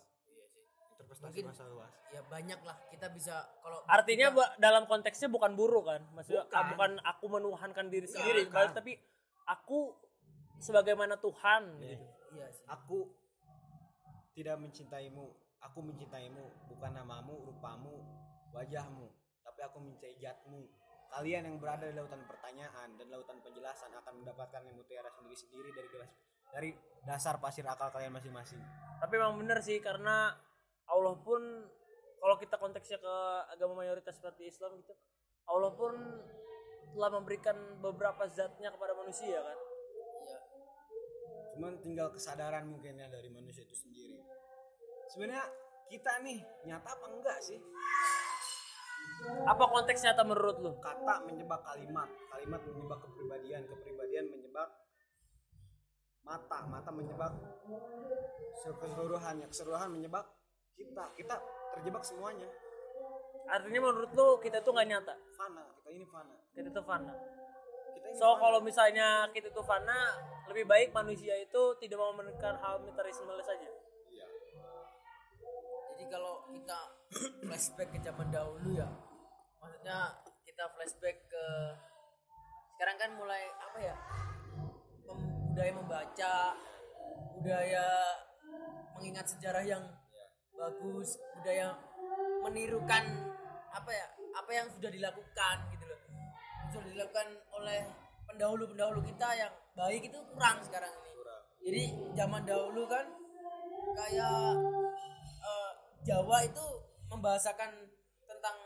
Interpretasi 0.92 1.22
Mungkin- 1.28 1.46
bahasa 1.48 1.64
luas. 1.64 1.92
ya 2.10 2.20
banyak 2.26 2.60
lah. 2.60 2.76
Kita 2.90 3.06
bisa 3.08 3.40
kalau 3.62 3.84
artinya 3.86 4.28
kita- 4.32 4.52
dalam 4.58 4.84
konteksnya 4.84 5.28
bukan 5.28 5.54
buruk 5.54 5.86
kan? 5.86 6.02
Maksudnya 6.12 6.44
Bukan. 6.44 6.56
ah, 6.56 6.64
bukan 6.68 6.90
aku 7.04 7.24
menuhankan 7.30 7.86
diri 7.88 8.04
sendiri 8.04 8.48
bukan. 8.48 8.56
balik- 8.58 8.74
tapi 8.74 8.92
aku 9.46 9.96
sebagaimana 10.62 11.18
Tuhan 11.18 11.78
gitu. 11.82 12.06
iya 12.38 12.46
sih. 12.50 12.66
Aku 12.70 13.10
tidak 14.32 14.56
mencintaimu 14.60 15.26
aku 15.62 15.78
mencintaimu 15.84 16.72
bukan 16.72 16.90
namamu 16.90 17.38
rupamu 17.46 18.02
wajahmu 18.50 19.06
tapi 19.44 19.60
aku 19.62 19.78
mencintai 19.78 20.16
jatmu 20.18 20.66
kalian 21.12 21.44
yang 21.44 21.56
berada 21.60 21.84
di 21.84 21.94
lautan 21.94 22.24
pertanyaan 22.24 22.96
dan 22.96 23.06
lautan 23.12 23.38
penjelasan 23.44 23.92
akan 23.92 24.24
mendapatkan 24.24 24.64
mutiara 24.72 25.12
sendiri-sendiri 25.12 25.70
dari 25.76 25.88
gelas 25.92 26.10
dari 26.52 26.70
dasar 27.04 27.40
pasir 27.40 27.64
akal 27.64 27.88
kalian 27.88 28.12
masing-masing. 28.12 28.60
Tapi 29.00 29.12
emang 29.16 29.40
bener 29.40 29.60
sih 29.64 29.80
karena 29.80 30.36
Allah 30.88 31.16
pun 31.20 31.40
kalau 32.22 32.36
kita 32.36 32.56
konteksnya 32.60 33.00
ke 33.00 33.14
agama 33.50 33.82
mayoritas 33.82 34.14
seperti 34.14 34.46
Islam 34.46 34.78
gitu 34.78 34.94
Allah 35.50 35.74
pun 35.74 35.90
telah 36.92 37.10
memberikan 37.12 37.56
beberapa 37.80 38.28
zatnya 38.28 38.68
kepada 38.68 38.92
manusia 38.92 39.40
kan? 39.40 39.58
Iya. 40.22 40.38
Cuman 41.56 41.72
tinggal 41.80 42.12
kesadaran 42.12 42.68
mungkin 42.68 43.00
ya 43.00 43.08
dari 43.08 43.28
manusia 43.32 43.64
itu 43.64 43.76
sendiri. 43.76 44.20
Sebenarnya 45.12 45.44
kita 45.88 46.24
nih 46.24 46.40
nyata 46.68 46.88
apa 46.88 47.06
enggak 47.12 47.38
sih? 47.44 47.60
Apa 49.44 49.64
konteks 49.68 50.00
nyata 50.04 50.22
menurut 50.24 50.56
lu? 50.60 50.72
Kata 50.80 51.24
menyebab 51.28 51.60
kalimat. 51.64 52.08
Kalimat 52.32 52.60
menyebab 52.64 52.98
kepribadian. 53.04 53.62
Kepribadian 53.68 54.26
menyebab 54.32 54.68
mata. 56.24 56.58
Mata 56.68 56.90
menyebab 56.92 57.32
keseluruhannya 58.62 59.46
keseluruhan 59.52 59.92
menyebab 59.92 60.24
kita. 60.76 61.04
Kita 61.16 61.36
terjebak 61.76 62.04
semuanya 62.04 62.48
artinya 63.50 63.80
menurut 63.90 64.10
lu 64.14 64.28
kita 64.38 64.62
tuh 64.62 64.72
nggak 64.74 64.88
nyata? 64.88 65.14
Fana 65.34 65.62
kita 65.78 65.88
ini 65.94 66.06
fana. 66.06 66.34
Kita 66.54 66.68
tuh 66.70 66.84
fana. 66.84 67.14
Kita 67.96 68.06
ini 68.10 68.16
so 68.18 68.36
kalau 68.38 68.60
misalnya 68.62 69.26
kita 69.34 69.48
tuh 69.50 69.64
fana 69.64 70.18
lebih 70.50 70.68
baik 70.68 70.88
manusia 70.94 71.34
itu 71.38 71.62
tidak 71.80 71.98
mau 71.98 72.12
menekan 72.14 72.54
hal 72.60 72.78
materialisme 72.82 73.32
saja. 73.42 73.68
Iya. 74.12 74.26
Jadi 75.94 76.04
kalau 76.06 76.46
kita 76.52 76.80
flashback 77.48 77.88
ke 77.94 77.98
zaman 78.02 78.28
dahulu 78.30 78.76
ya 78.76 78.88
maksudnya 79.62 80.18
kita 80.42 80.66
flashback 80.74 81.16
ke 81.30 81.44
sekarang 82.74 82.98
kan 82.98 83.10
mulai 83.14 83.42
apa 83.62 83.78
ya? 83.78 83.96
Budaya 85.52 85.72
membaca 85.76 86.34
budaya 87.36 87.86
mengingat 88.96 89.26
sejarah 89.28 89.62
yang 89.66 89.84
bagus 90.56 91.18
budaya 91.38 91.74
menirukan 92.42 93.31
apa 93.72 93.90
ya 93.90 94.06
apa 94.36 94.50
yang 94.52 94.66
sudah 94.68 94.90
dilakukan 94.92 95.56
gitu 95.72 95.84
loh. 95.88 96.00
Sudah 96.72 96.88
dilakukan 96.92 97.28
oleh 97.56 97.80
pendahulu-pendahulu 98.28 99.00
kita 99.04 99.28
yang 99.36 99.52
baik 99.76 100.08
itu 100.08 100.18
kurang 100.32 100.60
sekarang 100.64 100.92
ini. 100.92 101.12
Jadi 101.62 101.82
zaman 102.18 102.42
dahulu 102.42 102.90
kan 102.90 103.06
kayak 103.94 104.50
eh, 105.46 105.72
Jawa 106.02 106.42
itu 106.42 106.66
membahasakan 107.06 107.70
tentang 108.26 108.56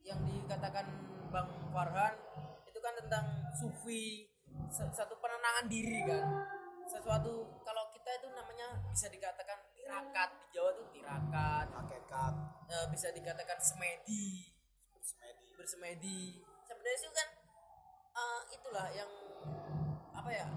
yang 0.00 0.16
dikatakan 0.24 0.88
Bang 1.28 1.52
Farhan 1.68 2.16
itu 2.64 2.78
kan 2.80 2.96
tentang 2.96 3.24
sufi 3.52 4.24
sa- 4.72 4.88
satu 4.88 5.20
penenangan 5.20 5.68
diri 5.68 6.00
kan. 6.08 6.24
Sesuatu 6.88 7.60
kalau 7.60 7.84
kita 8.02 8.18
itu 8.18 8.28
namanya 8.34 8.82
bisa 8.90 9.06
dikatakan 9.06 9.62
tirakat. 9.78 10.34
Di 10.34 10.46
Jawa 10.58 10.74
tuh 10.74 10.90
tirakat. 10.90 11.70
Hakikat. 11.70 12.34
Eh, 12.66 12.86
bisa 12.90 13.14
dikatakan 13.14 13.58
semedi. 13.62 14.50
Semedi 14.98 15.46
bersemedi. 15.54 16.42
Sebenarnya 16.66 16.98
itu 16.98 17.10
kan 17.14 17.28
eh, 18.18 18.40
itulah 18.58 18.90
yang 18.90 19.06
apa 20.18 20.30
ya 20.34 20.50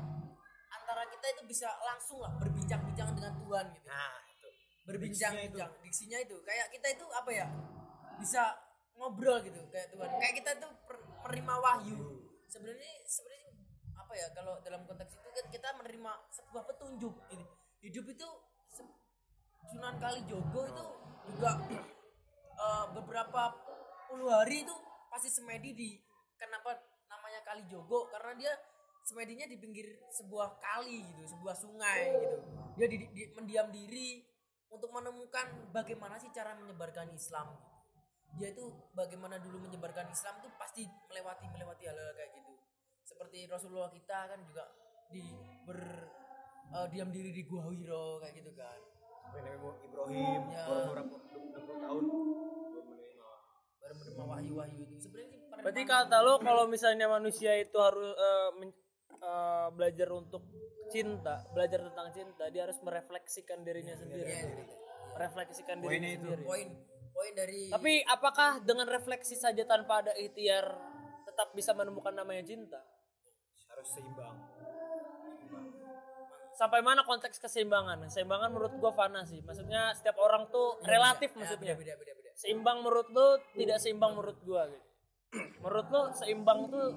antara 0.74 1.06
kita 1.06 1.38
itu 1.38 1.46
bisa 1.46 1.70
langsung 1.86 2.18
lah 2.25 2.34
berbincang-bincang 2.42 3.14
dengan 3.14 3.38
Tuhan 3.38 3.66
gitu. 3.78 3.94
Nah 3.94 4.18
itu. 4.25 4.50
Berbincang-bincang. 4.90 5.72
Diksinya 5.86 6.18
itu. 6.25 6.42
Kayak 6.42 6.74
kita 6.74 6.98
itu 6.98 7.06
apa 7.14 7.30
ya 7.30 7.46
bisa 8.18 8.58
ngobrol 8.98 9.38
gitu 9.46 9.62
kayak 9.70 9.94
Tuhan. 9.94 10.10
Kayak 10.18 10.34
kita 10.42 10.52
tuh 10.58 10.74
per- 10.90 11.06
menerima 11.22 11.54
wahyu. 11.62 12.25
Sebenarnya 12.50 13.06
sebenarnya 13.06 13.45
ya 14.16 14.28
kalau 14.32 14.58
dalam 14.64 14.82
konteks 14.88 15.12
itu 15.20 15.30
kan 15.30 15.46
kita 15.52 15.68
menerima 15.76 16.12
sebuah 16.32 16.64
petunjuk 16.72 17.14
gitu. 17.30 17.46
Hidup 17.84 18.06
itu 18.10 18.28
Sunan 19.66 19.98
Kalijogo 20.00 20.62
itu 20.66 20.86
juga 21.30 21.52
eh, 22.56 22.86
beberapa 22.96 23.42
puluh 24.08 24.30
hari 24.32 24.64
itu 24.64 24.76
pasti 25.12 25.30
semedi 25.30 25.70
di 25.76 25.90
kenapa 26.40 26.76
namanya 27.12 27.42
Kalijogo? 27.44 28.08
Karena 28.14 28.34
dia 28.38 28.54
semedinya 29.06 29.46
di 29.46 29.58
pinggir 29.62 29.86
sebuah 30.10 30.58
kali 30.58 31.06
gitu 31.06 31.24
sebuah 31.38 31.54
sungai 31.54 32.10
gitu. 32.10 32.38
Dia 32.78 32.88
di, 32.90 32.98
di- 33.14 33.32
mendiam 33.38 33.70
diri 33.70 34.26
untuk 34.74 34.90
menemukan 34.92 35.72
bagaimana 35.72 36.18
sih 36.18 36.34
cara 36.34 36.58
menyebarkan 36.58 37.14
Islam 37.14 37.54
gitu. 37.54 37.70
dia 38.36 38.50
itu 38.52 38.66
bagaimana 38.92 39.40
dulu 39.40 39.64
menyebarkan 39.64 40.12
Islam 40.12 40.44
itu 40.44 40.50
pasti 40.60 40.84
melewati 41.08 41.46
melewati 41.48 41.88
hal-hal 41.88 42.12
kayak 42.18 42.36
gitu 42.36 42.52
seperti 43.16 43.48
Rasulullah 43.48 43.88
kita 43.88 44.20
kan 44.28 44.40
juga 44.44 44.68
di 45.08 45.24
ber 45.64 45.80
eh, 46.70 46.88
diam 46.90 47.08
diri 47.10 47.32
di 47.32 47.44
Gua 47.44 47.64
Hiro 47.66 48.20
kayak 48.20 48.36
gitu 48.36 48.52
kan 48.54 48.80
Sampai 49.26 49.56
Ibrahim 49.82 50.42
Ya. 50.48 50.64
baru 50.66 50.84
beberapa 50.86 51.16
60 51.16 51.56
tahun 51.82 52.04
baru 53.80 53.94
menerima 53.96 54.24
wahyu-wahyu 54.26 54.78
itu 54.84 54.96
sebenarnya 55.00 55.28
sih 55.30 55.40
penerimaan 55.40 55.64
berarti 55.64 55.84
kata 55.86 56.18
lo 56.20 56.34
kalau 56.40 56.64
misalnya 56.66 57.08
manusia 57.08 57.56
itu 57.56 57.78
harus 57.78 58.12
eh, 58.12 58.50
men- 58.58 58.80
eh, 59.16 59.68
belajar 59.72 60.10
untuk 60.12 60.44
cinta 60.86 61.48
belajar 61.50 61.80
tentang 61.84 62.12
cinta 62.12 62.44
dia 62.50 62.68
harus 62.68 62.78
merefleksikan 62.80 63.64
dirinya 63.64 63.96
sendiri 63.96 64.28
Iya, 64.28 64.38
iya, 64.38 64.52
iya. 64.60 64.76
merefleksikan 65.16 65.76
Poinnya 65.80 65.88
dirinya 65.88 66.10
itu. 66.12 66.22
sendiri 66.22 66.44
poin 66.44 66.68
poin 67.10 67.32
dari 67.34 67.62
Tapi 67.72 67.94
apakah 68.06 68.50
dengan 68.60 68.86
refleksi 68.86 69.34
saja 69.34 69.64
tanpa 69.64 70.04
ada 70.04 70.12
ikhtiar 70.14 70.66
tetap 71.26 71.52
bisa 71.52 71.72
menemukan 71.72 72.12
namanya 72.12 72.44
cinta? 72.44 72.84
Harus 73.86 73.94
seimbang 73.94 74.38
Sampai 76.56 76.80
mana 76.80 77.04
konteks 77.04 77.36
keseimbangan? 77.38 78.08
Keseimbangan 78.08 78.48
menurut 78.48 78.72
gua 78.80 78.96
fana 78.96 79.27
sih. 79.27 79.44
Maksudnya 79.44 79.92
setiap 79.92 80.15
orang 80.24 80.48
tuh 80.48 80.80
relatif 80.88 81.36
Ya, 81.36 81.44
maksudnya. 81.44 81.75
beda 81.75 81.94
beda 82.00 82.13
beda 82.15 82.32
Seimbang 82.34 82.80
menurut 82.80 83.12
lu, 83.12 83.27
tidak 83.60 83.75
seimbang 83.77 84.15
menurut 84.15 84.39
gua 84.42 84.63
gitu. 84.72 84.88
menurut 85.60 85.88
lu 85.92 86.01
seimbang 86.15 86.72
tuh 86.72 86.96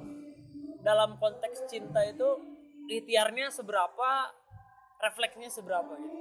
dalam 0.78 1.18
konteks 1.18 1.66
cinta 1.66 2.06
itu 2.06 2.38
ikhtiarnya 2.86 3.50
seberapa, 3.50 4.30
refleksnya 5.02 5.50
seberapa 5.50 5.90
gitu. 5.90 6.18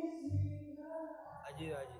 aji 1.45 1.65
aji 1.77 1.99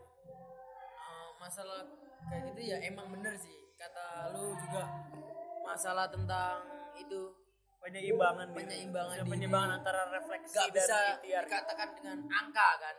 Eh, 0.97 1.29
masalah 1.37 1.85
kayak 2.25 2.49
gitu 2.49 2.61
ya 2.65 2.77
emang 2.81 3.13
bener 3.13 3.37
sih 3.37 3.53
kata 3.77 4.33
lu 4.33 4.57
juga 4.57 4.89
masalah 5.61 6.09
tentang 6.09 6.65
itu 6.97 7.36
Penyeimbangan. 7.87 8.47
Penyeimbangan 8.51 9.15
diri. 9.23 9.31
penyeimbang 9.31 9.79
antara 9.79 10.11
refleksi 10.11 10.59
dan 10.59 10.75
bisa 10.75 10.97
ikhtiar. 11.23 11.43
dikatakan 11.47 11.89
dengan 11.95 12.19
angka 12.27 12.69
kan? 12.83 12.95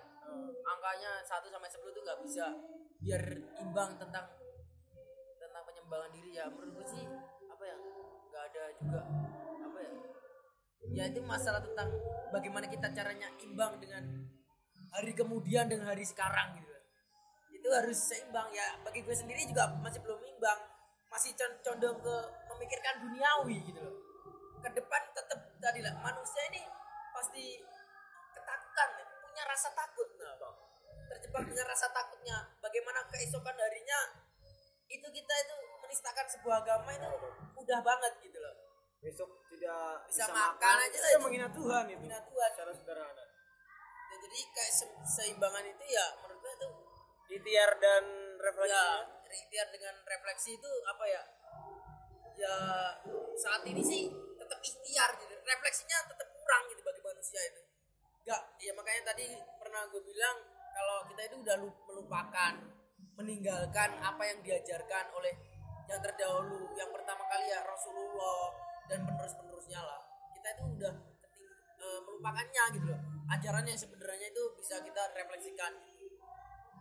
Angkanya 0.64 1.12
1 1.28 1.52
sampai 1.52 1.68
10 1.68 1.92
tuh 1.92 2.02
nggak 2.08 2.20
bisa. 2.24 2.46
Biar 2.96 3.22
imbang 3.60 4.00
tentang 4.00 4.24
tentang 5.36 5.62
penyembangan 5.68 6.10
diri. 6.16 6.40
Ya 6.40 6.48
menurut 6.48 6.72
gue 6.80 6.86
sih 6.88 7.04
apa 7.52 7.64
ya 7.68 7.76
nggak 8.32 8.42
ada 8.48 8.62
juga 8.80 9.00
apa 9.68 9.78
ya 9.84 9.92
ya 10.88 11.04
itu 11.12 11.20
masalah 11.20 11.60
tentang 11.60 11.92
bagaimana 12.32 12.64
kita 12.64 12.88
caranya 12.88 13.28
imbang 13.44 13.76
dengan 13.76 14.04
hari 14.96 15.12
kemudian 15.12 15.68
dengan 15.68 15.92
hari 15.92 16.08
sekarang 16.08 16.64
gitu. 16.64 16.72
Itu 17.60 17.68
harus 17.76 18.08
seimbang. 18.08 18.48
Ya 18.56 18.80
bagi 18.80 19.04
gue 19.04 19.12
sendiri 19.12 19.44
juga 19.44 19.68
masih 19.84 20.00
belum 20.00 20.24
imbang. 20.24 20.64
Masih 21.12 21.36
con- 21.36 21.60
condong 21.60 22.00
ke 22.00 22.16
memikirkan 22.56 23.04
duniawi 23.04 23.68
gitu 23.68 23.80
loh 23.84 23.97
ke 24.58 24.70
depan 24.72 25.02
tetap 25.12 25.38
tadi 25.56 25.80
lah 25.80 25.94
manusia 25.98 26.42
ini 26.48 26.62
pasti 27.10 27.58
ketakutan 28.32 28.88
ya, 28.94 29.04
punya 29.20 29.42
rasa 29.44 29.68
takut. 29.72 30.08
Nah 30.16 30.34
bang. 30.36 30.56
Terjebak 31.08 31.42
dengan 31.46 31.66
rasa 31.66 31.86
takutnya. 31.88 32.36
Bagaimana 32.58 33.00
keesokan 33.08 33.56
harinya 33.56 34.00
itu 34.88 35.04
kita 35.04 35.34
itu 35.38 35.54
menistakan 35.78 36.26
sebuah 36.26 36.62
agama 36.62 36.90
itu 36.90 37.08
mudah 37.54 37.80
banget 37.80 38.12
gitu 38.20 38.38
loh. 38.38 38.54
Besok 38.98 39.30
tidak 39.48 40.04
Bisa 40.06 40.26
makan 40.26 40.76
aja 40.80 40.90
itu 40.90 40.98
itu. 40.98 41.18
menghina 41.22 41.48
Tuhan 41.48 41.84
itu 41.86 41.96
Menghina 41.98 42.20
Tuhan. 42.20 42.50
secara 42.50 42.72
sederhana. 42.72 43.24
Ya, 44.08 44.16
jadi 44.18 44.38
kayak 44.50 44.72
se- 44.72 44.98
seimbangan 45.04 45.62
itu 45.62 45.84
ya 45.86 46.06
menurut 46.18 46.40
gue 46.40 46.52
itu 46.54 46.68
Ikhtiar 47.28 47.76
dan 47.76 48.04
refleksi. 48.40 48.72
ya 48.72 48.86
ikhtiar 49.28 49.68
dengan 49.68 49.94
refleksi 50.02 50.56
itu 50.56 50.70
apa 50.82 51.04
ya? 51.04 51.22
Ya 52.34 52.54
saat 53.36 53.62
ini 53.64 53.82
sih 53.82 54.08
tetap 54.48 54.60
ikhtiar 54.64 55.10
gitu. 55.20 55.34
Refleksinya 55.44 55.98
tetap 56.08 56.28
kurang 56.32 56.62
gitu 56.72 56.80
bagi 56.80 57.02
manusia 57.04 57.40
itu. 57.44 57.60
Enggak 58.24 58.42
ya 58.64 58.72
makanya 58.72 59.02
tadi 59.12 59.26
pernah 59.60 59.84
gue 59.92 60.00
bilang 60.00 60.36
kalau 60.72 60.96
kita 61.12 61.20
itu 61.28 61.36
udah 61.44 61.56
lu- 61.60 61.80
melupakan 61.84 62.52
meninggalkan 63.20 63.90
apa 64.00 64.22
yang 64.24 64.40
diajarkan 64.40 65.04
oleh 65.12 65.36
yang 65.84 66.00
terdahulu. 66.00 66.72
Yang 66.72 66.90
pertama 66.96 67.22
kali 67.28 67.52
ya 67.52 67.60
Rasulullah 67.60 68.56
dan 68.88 69.04
penerus-penerusnya 69.04 69.80
lah. 69.84 70.00
Kita 70.32 70.48
itu 70.56 70.64
udah 70.80 70.94
eh, 71.78 72.00
melupakannya 72.08 72.64
gitu 72.72 72.86
loh. 72.88 73.00
Ajarannya 73.28 73.76
yang 73.76 73.82
sebenarnya 73.84 74.32
itu 74.32 74.42
bisa 74.56 74.80
kita 74.80 75.02
refleksikan 75.12 75.76
gitu. 75.84 76.16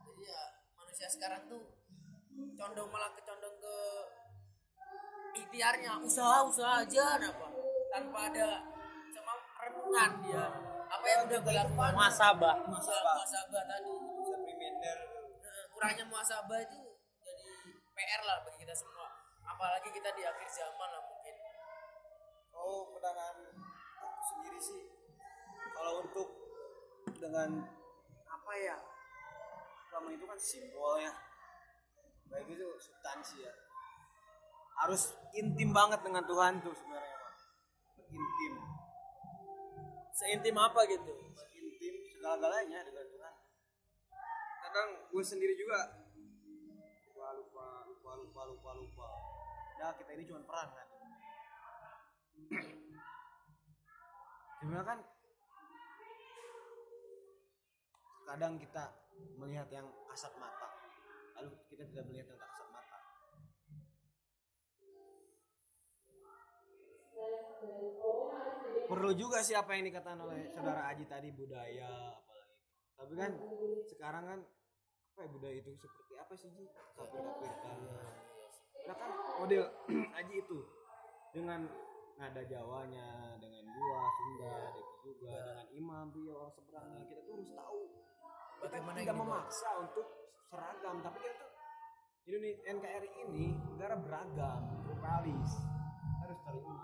jadi 0.08 0.24
ya 0.32 0.42
manusia 0.80 1.08
sekarang 1.12 1.44
tuh 1.52 1.76
condong 2.56 2.90
malah 2.90 3.12
kecondong 3.18 3.56
ke 3.60 3.76
ikhtiarnya 5.38 5.94
usaha 6.02 6.42
usaha 6.46 6.82
aja 6.82 7.22
apa? 7.22 7.48
Tanpa 7.94 8.20
ada 8.30 8.48
sama 9.14 9.34
renungan 9.62 10.12
dia. 10.26 10.46
Apa 10.88 11.06
yang 11.06 11.22
udah 11.28 11.40
gue 11.44 11.54
lakukan? 11.54 11.92
Muasabah. 11.94 12.56
muasabah. 12.66 13.14
Muasabah 13.22 13.64
tadi. 13.68 13.92
Nah, 14.78 14.98
kurangnya 15.74 16.06
muasabah 16.10 16.60
itu 16.64 16.82
jadi 17.22 17.48
PR 17.94 18.22
lah 18.26 18.38
bagi 18.48 18.58
kita 18.66 18.74
semua. 18.74 19.08
Apalagi 19.48 19.90
kita 19.94 20.10
di 20.16 20.24
akhir 20.26 20.48
zaman 20.50 20.90
lah 20.90 21.04
mungkin. 21.06 21.36
Oh 22.58 22.90
pandangan 22.96 23.36
aku 24.02 24.22
sendiri 24.34 24.60
sih. 24.60 24.82
Kalau 25.78 26.02
untuk 26.02 26.30
dengan 27.18 27.50
apa 28.26 28.52
ya? 28.58 28.78
Agama 29.88 30.12
itu 30.12 30.26
kan 30.28 30.40
simbol 30.40 31.00
ya. 31.00 31.14
Baik 32.28 32.52
itu 32.52 32.68
substansi 32.76 33.48
ya 33.48 33.67
harus 34.77 35.18
intim 35.33 35.74
banget 35.74 36.00
dengan 36.05 36.24
Tuhan 36.25 36.61
tuh 36.61 36.74
sebenarnya 36.74 37.18
intim. 38.11 38.53
Seintim 40.18 40.55
apa 40.57 40.81
gitu? 40.90 41.13
intim 41.57 41.96
segala-galanya 42.18 42.79
dengan 42.85 43.05
Tuhan. 43.05 43.33
Kadang 44.68 44.90
gue 45.13 45.24
sendiri 45.24 45.53
juga 45.57 45.79
lupa 47.18 47.27
lupa 47.33 47.66
lupa 47.85 48.11
lupa 48.18 48.42
lupa 48.50 48.72
lupa. 48.77 49.09
Nah 49.77 49.94
kita 49.98 50.09
ini 50.18 50.24
cuma 50.25 50.42
peran 50.46 50.70
kan? 50.74 50.87
Gimana 54.61 54.83
kan? 54.85 55.00
Kadang 58.27 58.53
kita 58.59 58.83
melihat 59.37 59.70
yang 59.72 59.87
kasat 60.09 60.33
mata 60.42 60.68
lalu 61.37 61.53
kita 61.70 61.85
tidak 61.94 62.03
melihat 62.09 62.33
yang 62.33 62.40
tak 62.42 62.50
kasat 62.50 62.67
perlu 68.87 69.11
juga 69.13 69.43
sih 69.43 69.53
apa 69.53 69.75
yang 69.75 69.91
dikatakan 69.91 70.20
oleh 70.24 70.48
saudara 70.48 70.87
Aji 70.93 71.05
tadi 71.05 71.29
budaya 71.35 72.15
apalagi. 72.15 72.55
Tapi 72.98 73.13
kan 73.20 73.31
sekarang 73.85 74.24
kan 74.24 74.39
apa 75.13 75.20
ya 75.25 75.29
budaya 75.33 75.55
itu 75.57 75.72
seperti 75.75 76.13
apa 76.15 76.33
sih 76.37 76.50
Ji? 76.53 76.65
Kafir 76.96 77.20
kafirkan 77.20 77.77
nah 78.87 78.96
kan 78.96 79.11
model 79.43 79.63
Aji 80.24 80.35
itu 80.39 80.59
dengan 81.35 81.67
nada 82.15 82.41
Jawanya 82.48 83.35
dengan 83.37 83.67
gua 83.67 84.00
Sunda 84.07 84.53
Deki 84.72 84.96
juga 85.03 85.35
dengan 85.35 85.67
Imam 85.75 86.05
Rio 86.15 86.33
orang 86.39 86.53
seberangnya 86.55 87.03
kita 87.05 87.22
tuh 87.22 87.33
harus 87.35 87.51
tahu. 87.51 87.81
Kita 88.57 88.63
Bagaimana 88.63 88.98
tidak 89.03 89.15
Bang? 89.20 89.27
memaksa 89.27 89.70
untuk 89.83 90.07
seragam 90.48 90.96
tapi 91.03 91.17
kita 91.20 91.35
tuh 91.35 91.51
Indonesia 92.27 92.63
NKRI 92.72 93.11
ini 93.27 93.46
negara 93.75 93.96
beragam 94.00 94.61
pluralis 94.87 95.51
harus 96.24 96.39
terima 96.48 96.75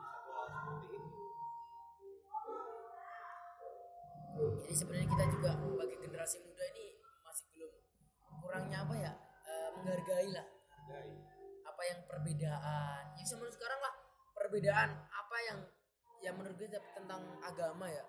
jadi 4.33 4.73
sebenarnya 4.73 5.07
kita 5.13 5.25
juga 5.29 5.51
bagi 5.77 5.95
generasi 6.01 6.37
muda 6.41 6.63
ini 6.73 6.85
masih 7.21 7.45
belum 7.53 7.73
kurangnya 8.41 8.77
apa 8.81 8.95
ya 8.97 9.13
eh, 9.45 9.69
menghargai 9.77 10.29
lah 10.33 10.47
Hargai. 10.73 11.11
apa 11.63 11.81
yang 11.85 11.99
perbedaan. 12.09 13.03
Ya 13.15 13.23
sama 13.29 13.47
sekarang 13.53 13.79
lah 13.79 13.93
perbedaan 14.33 14.89
apa 15.09 15.37
yang 15.47 15.59
yang 16.23 16.35
menurut 16.39 16.57
kita 16.57 16.81
tentang 16.95 17.21
agama 17.45 17.87
ya. 17.87 18.03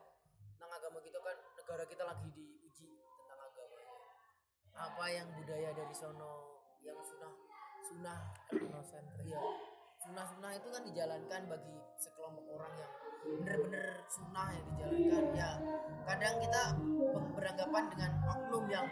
Tentang 0.57 0.73
agama 0.81 0.99
kita 1.05 1.19
kan 1.21 1.37
negara 1.61 1.85
kita 1.85 2.03
lagi 2.09 2.29
diuji 2.33 2.89
tentang 3.21 3.41
agamanya 3.45 3.99
apa 4.75 5.05
yang 5.07 5.29
budaya 5.39 5.71
dari 5.71 5.95
sono 5.95 6.65
yang 6.83 6.99
sunah 6.99 7.33
sunah 7.85 8.21
iya 9.23 9.41
sunah 10.03 10.25
sunah 10.35 10.53
itu 10.57 10.69
kan 10.69 10.83
dijalankan 10.83 11.43
bagi 11.47 11.77
sekelompok 12.01 12.45
orang 12.59 12.73
yang 12.77 12.93
bener-bener 13.25 14.05
sunnah 14.07 14.53
yang 14.53 14.67
dijalankan. 14.71 15.25
Ya 15.35 15.51
kadang 16.05 16.35
kita 16.45 16.63
ber- 17.13 17.31
beranggapan 17.41 17.85
dengan 17.91 18.11
oknum 18.29 18.65
yang 18.69 18.87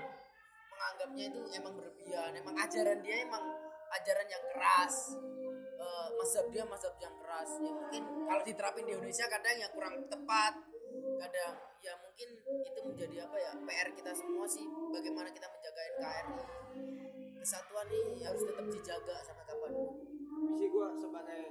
menganggapnya 0.72 1.24
itu 1.28 1.40
emang 1.60 1.72
berlebihan 1.76 2.30
emang 2.34 2.54
ajaran 2.56 2.98
dia 3.04 3.16
emang 3.28 3.44
ajaran 3.92 4.26
yang 4.26 4.44
keras. 4.56 4.96
Eh, 5.82 6.08
mazhab 6.16 6.46
dia 6.48 6.64
mazhab 6.64 6.94
yang 6.98 7.14
keras. 7.20 7.50
Ya 7.60 7.72
mungkin 7.74 8.02
kalau 8.24 8.42
diterapin 8.46 8.84
di 8.88 8.92
Indonesia 8.96 9.26
kadang 9.28 9.56
yang 9.60 9.72
kurang 9.76 9.94
tepat. 10.08 10.54
Kadang 10.92 11.54
ya 11.82 11.92
mungkin 11.98 12.28
itu 12.62 12.80
menjadi 12.84 13.26
apa 13.26 13.36
ya 13.36 13.52
PR 13.66 13.88
kita 13.96 14.12
semua 14.14 14.46
sih 14.46 14.62
bagaimana 14.92 15.34
kita 15.34 15.50
menjaga 15.50 15.80
NKRI 15.98 16.62
kesatuan 17.42 17.90
ini 17.90 18.22
harus 18.22 18.42
tetap 18.46 18.66
dijaga 18.70 19.16
sampai 19.26 19.44
kapan. 19.50 19.72
Sih 20.54 20.68
gue 20.70 20.88
sebagai 20.94 21.42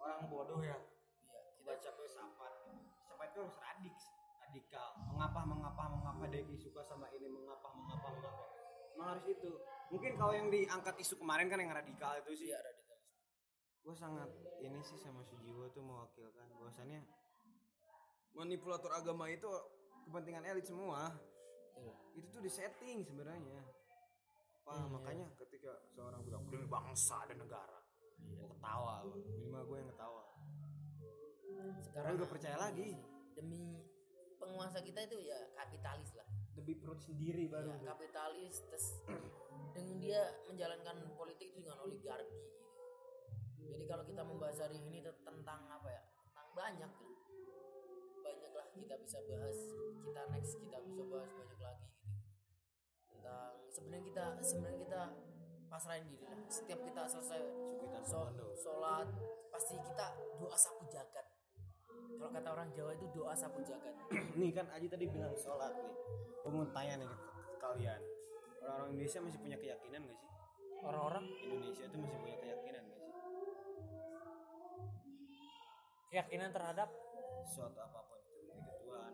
orang 0.00 0.24
bodoh 0.32 0.64
ya, 0.64 0.80
itu 3.30 3.38
harus 3.40 3.56
radik 3.62 3.96
radikal 4.50 4.88
mengapa 5.06 5.40
mengapa 5.46 5.82
mengapa 5.86 6.24
Deki 6.26 6.58
suka 6.58 6.82
sama 6.82 7.06
ini? 7.14 7.30
Mengapa 7.30 7.70
mengapa 7.70 8.08
mengapa? 8.10 8.44
Emang 8.98 9.08
harus 9.14 9.26
itu. 9.30 9.52
Mungkin 9.94 10.12
kalau 10.18 10.34
yang 10.34 10.50
diangkat 10.50 10.94
isu 10.98 11.14
kemarin 11.22 11.46
kan 11.46 11.62
yang 11.62 11.70
radikal 11.70 12.18
itu 12.18 12.30
sih. 12.34 12.50
Ya 12.50 12.58
radikal. 12.58 12.98
Gue 13.86 13.94
sangat 13.94 14.28
ini 14.60 14.82
sih 14.82 14.98
sama 14.98 15.22
Sujiwo 15.22 15.70
tuh 15.70 15.86
mewakilkan. 15.86 16.50
Bahwasannya 16.58 17.00
manipulator 18.34 18.90
agama 18.90 19.30
itu 19.30 19.48
kepentingan 20.10 20.44
elit 20.50 20.66
semua. 20.66 21.14
Itu 22.18 22.26
tuh 22.34 22.42
disetting 22.42 23.06
sebenarnya. 23.06 23.62
Pak 24.66 24.74
Ah, 24.76 24.86
makanya 24.86 25.26
ketika 25.40 25.72
seorang 25.96 26.20
bilang 26.22 26.44
demi 26.46 26.68
bangsa 26.68 27.24
dan 27.26 27.40
negara, 27.40 27.80
gue 28.20 28.46
ketawa, 28.54 29.02
minimal 29.08 29.62
gue 29.66 29.76
yang 29.80 29.90
ketawa. 29.90 30.22
sekarang 31.80 32.16
udah 32.20 32.28
percaya 32.30 32.56
lagi. 32.60 32.94
Demi 33.40 33.80
penguasa 34.36 34.84
kita 34.84 35.00
itu 35.08 35.16
ya 35.24 35.40
kapitalis 35.56 36.12
lah. 36.12 36.28
Demi 36.52 36.76
perut 36.76 37.00
sendiri 37.00 37.48
baru. 37.48 37.72
ya, 37.72 37.96
kapitalis 37.96 38.60
terus 38.68 39.00
dengan 39.74 39.96
dia 39.96 40.20
menjalankan 40.44 41.08
politik 41.16 41.56
itu 41.56 41.64
dengan 41.64 41.80
oligarki. 41.80 42.36
Gitu. 43.60 43.76
jadi 43.76 43.84
kalau 43.86 44.04
kita 44.04 44.22
membahas 44.24 44.58
hari 44.66 44.80
ini 44.82 45.04
te- 45.04 45.20
tentang 45.24 45.60
apa 45.72 45.88
ya 45.88 46.02
tentang 46.04 46.48
banyak 46.52 46.90
lah. 46.92 47.12
Banyak 48.20 48.52
lah 48.52 48.66
kita 48.76 48.94
bisa 49.00 49.18
bahas 49.24 49.58
kita 50.04 50.22
next 50.36 50.52
kita 50.60 50.78
bisa 50.84 51.02
bahas 51.08 51.30
banyak 51.32 51.60
lagi 51.64 51.86
gitu. 51.88 52.08
Tentang 53.08 53.52
sebenarnya 53.72 54.04
kita 54.04 54.24
sebenarnya 54.44 54.80
kita 54.84 55.02
pasrahin 55.72 56.04
diri 56.12 56.24
lah. 56.28 56.36
Setiap 56.50 56.80
kita 56.84 57.02
selesai 57.08 57.40
sholat 58.60 59.08
pasti 59.48 59.76
kita 59.80 60.06
doa 60.36 60.56
sapu 60.56 60.84
jagat 60.92 61.39
kalau 62.18 62.30
kata 62.30 62.48
orang 62.50 62.68
Jawa 62.74 62.92
itu 62.94 63.06
doa 63.12 63.34
sapu 63.34 63.60
jagat 63.62 63.94
nih 64.40 64.50
kan 64.50 64.66
Aji 64.72 64.86
tadi 64.88 65.04
bilang 65.06 65.34
sholat 65.36 65.72
nih. 65.76 65.94
Gue 66.40 66.50
mau 66.50 66.64
tanya 66.72 66.94
nih 66.98 67.08
ke, 67.08 67.16
kalian. 67.60 68.00
Orang-orang 68.60 68.88
Indonesia 68.92 69.18
masih 69.20 69.40
punya 69.40 69.56
keyakinan 69.56 70.00
gak 70.04 70.16
sih? 70.16 70.28
orang-orang 70.80 71.24
Indonesia 71.44 71.84
itu 71.84 71.96
masih 72.00 72.18
punya 72.24 72.36
keyakinan 72.40 72.82
gak 72.88 72.96
sih? 72.96 73.12
keyakinan 76.10 76.50
terhadap 76.50 76.88
Suatu 77.46 77.78
apa 77.78 78.00
pun 78.02 78.18
itu 78.18 78.52
ke 78.56 78.74
Tuhan. 78.80 79.12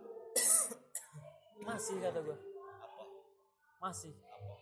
masih 1.68 1.94
kata 2.00 2.20
gue 2.22 2.38
Apa? 2.80 3.04
masih 3.82 4.14
Apa? 4.30 4.54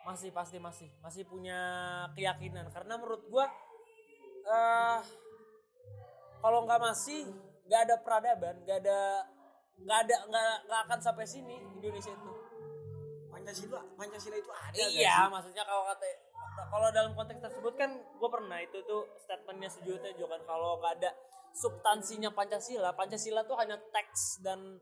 masih 0.00 0.30
pasti 0.32 0.56
masih 0.58 0.88
masih 0.98 1.22
punya 1.28 1.58
keyakinan 2.12 2.66
karena 2.72 2.96
menurut 2.96 3.22
gua 3.28 3.46
eh 4.48 5.00
kalau 6.40 6.64
nggak 6.64 6.80
masih 6.80 7.28
nggak 7.68 7.80
ada 7.86 7.96
peradaban 8.02 8.56
nggak 8.64 8.78
ada 8.82 8.98
nggak 9.80 9.98
ada 10.04 10.16
nggak 10.28 10.44
nggak 10.66 10.80
akan 10.88 10.98
sampai 11.00 11.24
sini 11.24 11.56
Indonesia 11.76 12.12
itu. 12.12 12.30
Pancasila, 13.30 13.80
Pancasila 13.96 14.36
itu 14.36 14.50
ada 14.52 14.76
iya 14.76 15.24
sih? 15.24 15.32
maksudnya 15.32 15.64
kalau 15.64 15.88
kata 15.88 16.04
kalau 16.68 16.88
dalam 16.92 17.12
konteks 17.16 17.40
tersebut 17.40 17.72
kan 17.72 17.88
gue 17.96 18.28
pernah 18.28 18.60
itu 18.60 18.84
tuh 18.84 19.08
statementnya 19.16 19.70
sejuta 19.72 20.12
juga 20.12 20.36
kan 20.36 20.42
kalau 20.44 20.76
nggak 20.76 21.00
ada 21.00 21.10
substansinya 21.56 22.28
Pancasila 22.36 22.92
Pancasila 22.92 23.40
tuh 23.48 23.56
hanya 23.56 23.80
teks 23.96 24.44
dan 24.44 24.76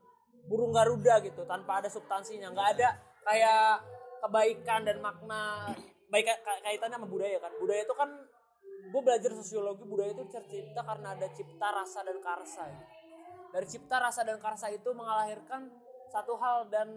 burung 0.50 0.74
garuda 0.74 1.22
gitu 1.22 1.46
tanpa 1.46 1.78
ada 1.78 1.86
substansinya 1.86 2.50
nggak 2.50 2.68
ada 2.80 2.88
kayak 3.22 3.84
kebaikan 4.26 4.80
dan 4.82 4.98
makna 4.98 5.70
baik 6.08 6.26
ka- 6.26 6.60
kaitannya 6.64 6.96
sama 6.98 7.06
budaya 7.06 7.36
kan. 7.38 7.52
Budaya 7.60 7.84
itu 7.84 7.94
kan 7.94 8.10
gue 8.88 9.00
belajar 9.04 9.30
sosiologi 9.36 9.84
budaya 9.84 10.16
itu 10.16 10.24
tercipta 10.32 10.80
karena 10.80 11.12
ada 11.12 11.28
cipta 11.32 11.68
rasa 11.68 12.00
dan 12.00 12.18
karsa 12.24 12.62
gitu. 12.72 12.86
dari 13.52 13.66
cipta 13.68 13.96
rasa 14.00 14.20
dan 14.24 14.38
karsa 14.40 14.66
itu 14.72 14.90
mengalahirkan 14.92 15.68
satu 16.08 16.34
hal 16.40 16.68
dan 16.72 16.88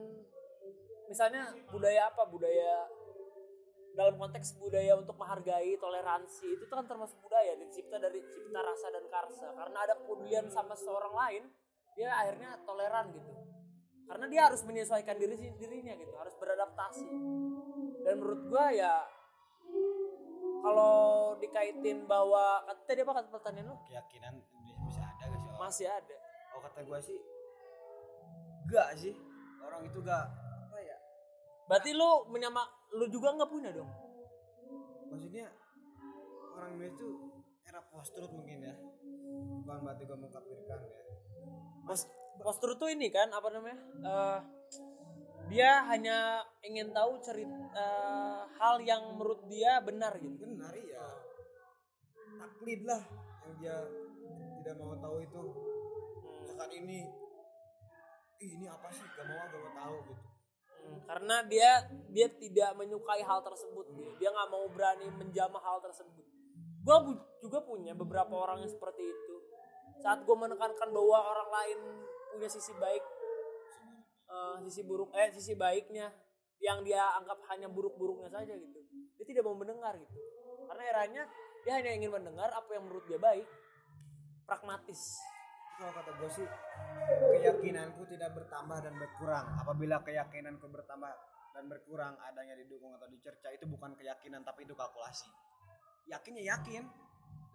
misalnya 1.12 1.52
budaya 1.68 2.08
apa? 2.08 2.24
Budaya 2.28 2.88
dalam 3.92 4.16
konteks 4.16 4.56
budaya 4.56 4.96
untuk 4.96 5.20
menghargai 5.20 5.76
toleransi 5.76 6.56
itu 6.56 6.64
kan 6.72 6.88
termasuk 6.88 7.20
budaya 7.20 7.60
dicipta 7.60 8.00
dari 8.00 8.24
cipta 8.24 8.60
rasa 8.64 8.88
dan 8.88 9.06
karsa. 9.12 9.48
Karena 9.52 9.78
ada 9.84 9.94
kepedulian 10.00 10.48
sama 10.48 10.74
seorang 10.80 11.12
lain 11.12 11.44
dia 12.00 12.08
akhirnya 12.16 12.56
toleran 12.64 13.12
gitu. 13.12 13.32
Karena 14.08 14.26
dia 14.32 14.42
harus 14.48 14.64
menyesuaikan 14.64 15.16
diri 15.20 15.36
dirinya 15.60 15.94
gitu. 16.00 16.16
Harus 16.16 16.36
beradaptasi. 16.40 17.08
Dan 18.02 18.16
menurut 18.18 18.42
gua 18.48 18.72
ya 18.72 19.04
kalau 20.62 20.94
dikaitin 21.42 22.06
bahwa 22.06 22.62
kata 22.70 22.82
tadi 22.86 23.00
apa 23.02 23.14
kata 23.18 23.28
pertanyaan 23.30 23.68
lu 23.74 23.76
Keyakinan 23.90 24.34
bisa 24.86 25.02
ada 25.02 25.24
gak 25.26 25.40
sih? 25.42 25.50
orang? 25.50 25.60
masih 25.60 25.88
ada 25.90 26.18
Oh 26.52 26.60
kata 26.60 26.84
gue 26.84 27.00
sih, 27.00 27.20
gak 28.68 28.90
sih. 29.00 29.16
Orang 29.64 29.88
itu 29.88 30.00
gak 30.04 30.26
apa 30.28 30.78
ya? 30.80 30.98
berarti 31.66 31.96
lu 31.96 32.28
menyama 32.28 32.68
lu 32.92 33.08
juga 33.08 33.32
nggak 33.32 33.48
punya 33.48 33.72
dong 33.72 33.88
Maksudnya 35.08 35.48
orang 36.54 36.76
Indonesia 36.76 36.96
itu 37.00 37.10
era 37.64 37.80
post 37.88 38.12
truth 38.12 38.32
mungkin 38.32 38.64
ya. 38.64 38.76
Bukan 39.64 39.80
berarti 39.84 40.04
gue 40.04 40.18
mengkafirkan 40.18 40.80
ya. 40.84 40.92
Pos 41.84 42.02
postur 42.42 42.76
tuh 42.76 42.90
ini 42.92 43.08
kan 43.12 43.28
apa 43.32 43.48
namanya? 43.52 43.80
Eh, 44.04 44.40
dia 45.52 45.84
hanya 45.92 46.40
ingin 46.64 46.96
tahu 46.96 47.20
cerita 47.20 47.90
hal 48.56 48.80
yang 48.88 49.20
menurut 49.20 49.44
dia 49.52 49.84
benar 49.84 50.16
gitu. 50.16 50.48
Benar 50.48 50.72
ya. 50.80 51.06
Taklid 52.40 52.82
lah 52.88 53.04
yang 53.44 53.56
dia 53.60 53.78
tidak 54.64 54.80
mau 54.80 54.96
tahu 54.96 55.20
itu. 55.20 55.44
Misalkan 56.40 56.72
ini, 56.72 57.04
Ih, 58.42 58.52
ini 58.58 58.66
apa 58.66 58.88
sih? 58.96 59.04
Gak 59.04 59.28
mau, 59.28 59.44
gak 59.44 59.60
mau 59.60 59.74
tahu 59.76 59.96
gitu. 60.08 60.24
Hmm, 60.82 60.98
karena 61.06 61.36
dia 61.46 61.70
dia 62.10 62.28
tidak 62.32 62.72
menyukai 62.80 63.22
hal 63.22 63.44
tersebut 63.46 63.86
gitu. 63.94 64.12
Dia 64.18 64.34
nggak 64.34 64.50
mau 64.50 64.66
berani 64.72 65.14
menjamah 65.14 65.62
hal 65.62 65.78
tersebut. 65.84 66.26
Gue 66.82 66.98
juga 67.38 67.62
punya 67.62 67.94
beberapa 67.94 68.34
orang 68.34 68.66
yang 68.66 68.72
seperti 68.72 69.06
itu. 69.06 69.36
Saat 70.02 70.26
gue 70.26 70.34
menekankan 70.34 70.90
bahwa 70.90 71.22
orang 71.22 71.50
lain 71.54 71.80
punya 72.34 72.50
sisi 72.50 72.74
baik, 72.82 73.06
eh, 74.32 74.56
sisi 74.66 74.82
buruk, 74.88 75.12
eh 75.12 75.30
sisi 75.36 75.54
baiknya, 75.60 76.08
yang 76.62 76.86
dia 76.86 77.02
anggap 77.20 77.42
hanya 77.52 77.68
buruk-buruknya 77.68 78.32
saja 78.32 78.54
gitu. 78.56 78.80
Dia 79.20 79.26
tidak 79.28 79.44
mau 79.44 79.58
mendengar 79.58 79.98
gitu. 79.98 80.16
Karena 80.70 80.84
eranya 80.88 81.24
dia 81.62 81.74
hanya 81.78 81.92
ingin 81.94 82.10
mendengar 82.14 82.50
apa 82.54 82.70
yang 82.74 82.88
menurut 82.88 83.06
dia 83.06 83.20
baik, 83.20 83.46
pragmatis. 84.46 85.20
Kalau 85.82 85.94
kata 85.98 86.12
gue 86.14 86.30
sih, 86.30 86.48
keyakinanku 87.42 88.06
tidak 88.06 88.38
bertambah 88.38 88.78
dan 88.86 88.94
berkurang. 89.02 89.46
Apabila 89.58 89.98
keyakinanku 90.06 90.70
bertambah 90.70 91.10
dan 91.58 91.66
berkurang, 91.66 92.14
adanya 92.22 92.54
didukung 92.54 92.94
atau 92.94 93.10
dicerca, 93.10 93.50
itu 93.50 93.66
bukan 93.66 93.98
keyakinan, 93.98 94.46
tapi 94.46 94.70
itu 94.70 94.78
kalkulasi. 94.78 95.26
Yakinnya 96.06 96.54
yakin, 96.54 96.86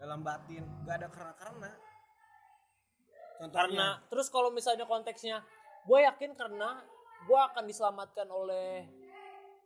dalam 0.02 0.26
batin, 0.26 0.66
gak 0.82 0.96
ada 1.02 1.08
karena-karena. 1.08 1.70
karena 1.70 3.38
Contohnya, 3.38 3.88
terus 4.10 4.26
kalau 4.32 4.50
misalnya 4.50 4.88
konteksnya 4.88 5.44
gue 5.86 5.98
yakin 6.02 6.34
karena 6.34 6.82
gue 7.26 7.40
akan 7.40 7.64
diselamatkan 7.66 8.26
oleh 8.26 8.86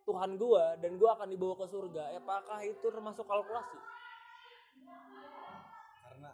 Tuhan 0.04 0.36
gue 0.36 0.64
dan 0.80 0.92
gue 0.96 1.10
akan 1.10 1.28
dibawa 1.28 1.54
ke 1.60 1.66
surga. 1.68 2.14
Apakah 2.20 2.60
itu 2.64 2.86
termasuk 2.92 3.24
kalkulasi? 3.24 3.78
Karena 6.04 6.30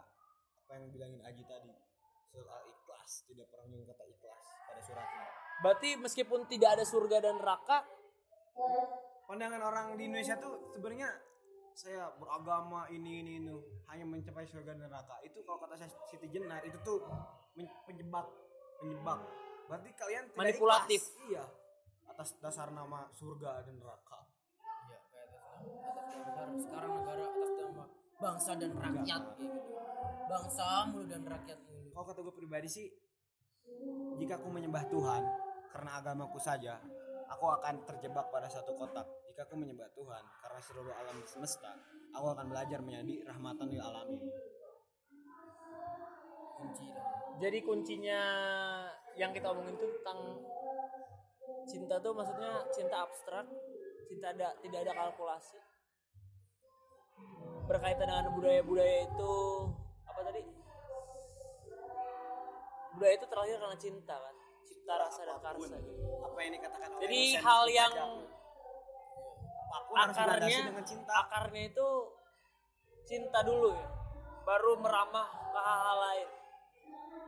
apa 0.63 0.71
yang 0.75 0.91
bilangin 0.91 1.21
Aji 1.23 1.43
tadi, 1.47 1.71
soal 2.27 2.63
ikhlas, 2.67 3.23
tidak 3.27 3.47
pernah 3.51 3.65
menyebut 3.71 3.95
kata 3.95 4.03
ikhlas 4.07 4.43
pada 4.67 4.81
suratnya. 4.83 5.25
berarti 5.57 5.89
meskipun 5.97 6.45
tidak 6.45 6.77
ada 6.77 6.85
surga 6.85 7.17
dan 7.17 7.41
neraka 7.41 7.81
Pandangan 9.27 9.59
orang 9.59 9.87
di 9.99 10.07
Indonesia 10.07 10.39
tuh 10.39 10.71
sebenarnya 10.71 11.11
saya 11.75 12.09
beragama 12.15 12.87
ini 12.89 13.21
ini 13.21 13.31
ini 13.43 13.51
hanya 13.91 14.07
mencapai 14.07 14.47
surga 14.47 14.71
dan 14.73 14.87
neraka. 14.87 15.19
Itu 15.21 15.43
kalau 15.43 15.59
kata 15.61 15.75
saya 15.75 15.91
Siti 16.07 16.31
Jenar 16.31 16.63
itu 16.63 16.79
tuh 16.81 17.03
penyebab 17.85 18.23
penyebab 18.79 19.19
berarti 19.67 19.89
kalian 19.93 20.23
tidak 20.31 20.39
Manipulatif. 20.39 21.01
ikhlas. 21.03 21.27
iya. 21.27 21.45
Atas 22.07 22.29
dasar 22.41 22.71
nama 22.73 23.05
surga 23.13 23.61
dan 23.67 23.77
neraka. 23.77 24.19
Ya 24.89 24.99
kayak 25.11 25.27
dasar 25.35 26.47
sekarang 26.57 26.91
negara 27.03 27.23
atas 27.29 27.51
nama 27.61 27.85
bangsa 28.17 28.51
dan 28.57 28.71
rakyat 28.73 29.23
gitu. 29.37 29.59
Bangsa 30.27 30.65
mulu 30.89 31.05
dan 31.05 31.21
rakyat 31.23 31.59
mulu 31.67 31.77
kalau 31.97 32.05
kata 32.13 32.19
gue 32.21 32.35
pribadi 32.37 32.69
sih 32.69 32.87
jika 34.21 34.37
aku 34.37 34.53
menyembah 34.53 34.85
Tuhan 34.85 35.23
karena 35.73 35.91
agamaku 35.97 36.37
saja 36.37 36.77
aku 37.25 37.45
akan 37.57 37.83
terjebak 37.89 38.29
pada 38.29 38.45
satu 38.45 38.77
kotak. 38.77 39.05
Jika 39.33 39.49
aku 39.49 39.57
menyembah 39.57 39.89
Tuhan 39.97 40.23
karena 40.45 40.59
seluruh 40.61 40.93
alam 40.93 41.17
semesta 41.25 41.73
aku 42.13 42.37
akan 42.37 42.53
belajar 42.53 42.85
menjadi 42.85 43.25
rahmatan 43.29 43.65
lil 43.69 43.81
alamin. 43.81 44.21
Kunci. 46.57 46.85
Jadi 47.37 47.59
kuncinya 47.61 48.21
yang 49.17 49.33
kita 49.33 49.49
omongin 49.49 49.75
tuh 49.81 49.89
tentang 49.99 50.19
cinta 51.65 51.95
tuh 51.99 52.13
maksudnya 52.13 52.63
cinta 52.69 53.03
abstrak 53.03 53.45
cinta 54.07 54.31
ada 54.31 54.53
tidak 54.63 54.79
ada 54.87 54.93
kalkulasi. 54.93 55.59
Berkaitan 57.67 58.07
dengan 58.07 58.31
budaya-budaya 58.31 59.09
itu 59.09 59.33
apa 60.07 60.19
tadi? 60.23 60.41
Budaya 62.95 63.13
itu 63.17 63.25
terlahir 63.27 63.57
karena 63.59 63.77
cinta 63.77 64.15
kan 64.15 64.35
cipta 64.67 64.93
rasa 64.99 65.21
dan 65.23 65.39
karsa 65.39 65.75
gitu. 65.79 66.03
apa 66.27 66.37
yang 66.43 66.51
dikatakan 66.59 66.89
oleh 66.91 67.01
Jadi 67.07 67.21
hal 67.39 67.63
yang 67.71 67.93
akarnya 69.95 70.59
cinta. 70.83 71.11
akarnya 71.23 71.61
itu 71.71 71.87
cinta 73.07 73.39
dulu 73.47 73.71
ya 73.71 73.87
baru 74.47 74.79
meramah 74.79 75.27
ke 75.51 75.59
hal-hal 75.59 75.97
lain. 76.07 76.29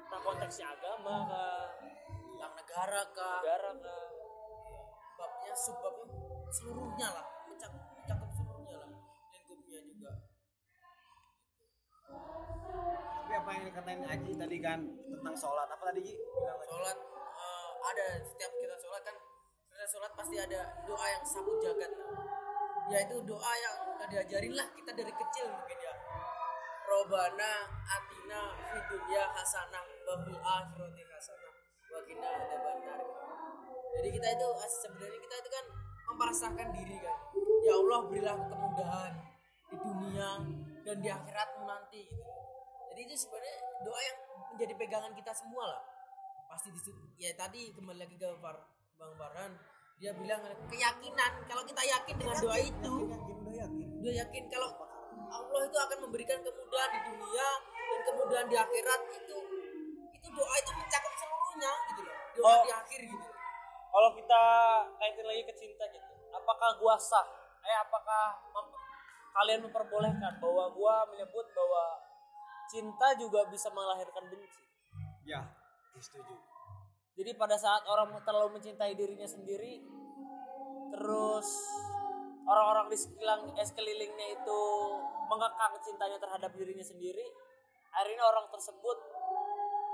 Entah 0.07 0.21
konteksnya 0.23 0.71
agama 0.71 1.27
ke 1.27 1.43
negara 2.79 3.03
kah? 3.11 3.39
Negara 3.43 3.71
kah? 3.83 4.03
Babnya 5.19 5.51
subbabnya 5.51 6.15
seluruhnya 6.47 7.07
lah. 7.11 7.25
Mencakup 7.51 7.83
mencakup 7.91 8.29
seluruhnya 8.31 8.75
lah. 8.79 8.89
Lingkupnya 9.35 9.79
juga. 9.83 10.11
Tapi 13.19 13.33
apa 13.35 13.49
yang 13.51 13.63
dikatain 13.67 14.03
Aji 14.07 14.31
tadi 14.39 14.57
kan 14.63 14.79
tentang 14.87 15.35
sholat? 15.35 15.67
Apa 15.67 15.91
tadi 15.91 16.07
Ji? 16.07 16.15
sholat 16.71 16.97
uh, 17.35 17.69
ada 17.83 18.07
setiap 18.23 18.51
kita 18.55 18.75
sholat 18.79 19.01
kan 19.03 19.15
setiap 19.75 19.89
sholat 19.91 20.11
pasti 20.15 20.35
ada 20.39 20.59
doa 20.87 21.05
yang 21.11 21.23
sapu 21.27 21.59
jagat 21.59 21.91
yaitu 22.89 23.15
doa 23.27 23.53
yang 23.59 23.75
kita 23.91 24.05
diajarin 24.07 24.53
lah 24.55 24.67
kita 24.71 24.91
dari 24.95 25.11
kecil 25.11 25.51
mungkin 25.51 25.77
ya. 25.83 25.93
Robana 26.89 27.69
Atina 27.85 28.49
Fidunya 28.71 29.21
Hasanah 29.29 29.85
Babul 30.09 30.41
Akhirati 30.41 31.05
Hasanah 31.05 31.49
Wakina 31.89 32.21
ada 32.21 32.68
jadi 33.99 34.15
kita 34.15 34.27
itu 34.31 34.47
sebenarnya 34.79 35.19
kita 35.19 35.35
itu 35.43 35.49
kan 35.51 35.65
memperasahkan 36.07 36.67
diri 36.71 36.97
kan. 37.03 37.19
Ya 37.67 37.73
Allah 37.75 37.99
berilah 38.07 38.35
kemudahan 38.47 39.13
di 39.67 39.75
dunia 39.75 40.31
dan 40.87 40.95
di 41.03 41.09
akhiratmu 41.11 41.63
nanti 41.67 42.07
gitu. 42.07 42.31
Jadi 42.89 42.99
itu 43.03 43.15
sebenarnya 43.27 43.57
doa 43.83 43.99
yang 43.99 44.17
menjadi 44.55 44.73
pegangan 44.79 45.11
kita 45.19 45.31
semua 45.35 45.63
lah. 45.67 45.83
Pasti 46.47 46.71
di 46.71 46.79
situ 46.79 46.95
ya 47.19 47.35
tadi 47.35 47.75
kembali 47.75 47.99
lagi 47.99 48.15
ke 48.15 48.27
Far, 48.39 48.55
Bang 48.95 49.13
Farhan 49.19 49.51
dia 49.99 50.15
bilang 50.15 50.47
keyakinan. 50.71 51.31
Kalau 51.43 51.63
kita 51.67 51.83
yakin 51.83 52.15
dengan 52.15 52.37
doa 52.39 52.55
itu 52.55 52.93
udah 53.11 53.53
yakin. 53.67 53.87
udah 53.99 54.13
yakin 54.15 54.43
kalau 54.47 54.69
Allah 55.29 55.61
itu 55.67 55.77
akan 55.77 55.97
memberikan 56.07 56.39
kemudahan 56.39 56.89
di 56.95 56.99
dunia 57.11 57.49
dan 57.75 57.99
kemudahan 58.07 58.47
di 58.47 58.55
akhirat 58.55 59.01
itu 59.11 59.37
itu 60.15 60.27
doa 60.31 60.55
itu 60.55 60.71
mencakup 60.71 61.13
seluruhnya 61.19 61.71
gitu 61.91 62.01
loh. 62.07 62.15
Doa 62.39 62.47
Oh. 62.47 62.63
di 62.63 62.71
akhir 62.71 63.01
gitu 63.03 63.38
Kalau 63.89 64.09
kita 64.13 64.43
kaitin 65.01 65.25
lagi 65.25 65.43
ke 65.49 65.53
cinta 65.57 65.83
gitu, 65.89 66.13
apakah 66.29 66.77
gua 66.77 66.95
sah? 66.95 67.25
Eh 67.65 67.77
apakah 67.81 68.37
mem- 68.53 68.77
kalian 69.33 69.65
memperbolehkan 69.65 70.37
bahwa 70.37 70.69
gua 70.73 71.05
menyebut 71.09 71.45
bahwa 71.53 71.85
cinta 72.69 73.17
juga 73.17 73.49
bisa 73.49 73.67
melahirkan 73.73 74.29
benci? 74.29 74.69
ya 75.29 75.41
setuju 75.99 76.35
Jadi 77.19 77.35
pada 77.35 77.59
saat 77.59 77.83
orang 77.83 78.15
terlalu 78.23 78.55
mencintai 78.55 78.95
dirinya 78.95 79.27
sendiri, 79.27 79.83
terus 80.87 81.49
orang-orang 82.47 82.87
di 82.87 82.95
sekeliling, 82.95 83.51
eh, 83.59 83.67
sekelilingnya 83.67 84.27
itu 84.39 84.61
mengekang 85.27 85.75
cintanya 85.83 86.15
terhadap 86.15 86.55
dirinya 86.55 86.79
sendiri, 86.79 87.27
akhirnya 87.91 88.23
orang 88.23 88.47
tersebut 88.47 88.97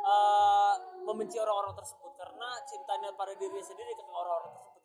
eh, 0.05 0.73
membenci 1.05 1.37
orang-orang 1.41 1.73
tersebut 1.77 2.11
karena 2.17 2.49
cintanya 2.65 3.09
pada 3.13 3.33
dirinya 3.37 3.61
sendiri 3.61 3.93
ke 3.93 4.03
orang-orang 4.05 4.53
tersebut 4.57 4.83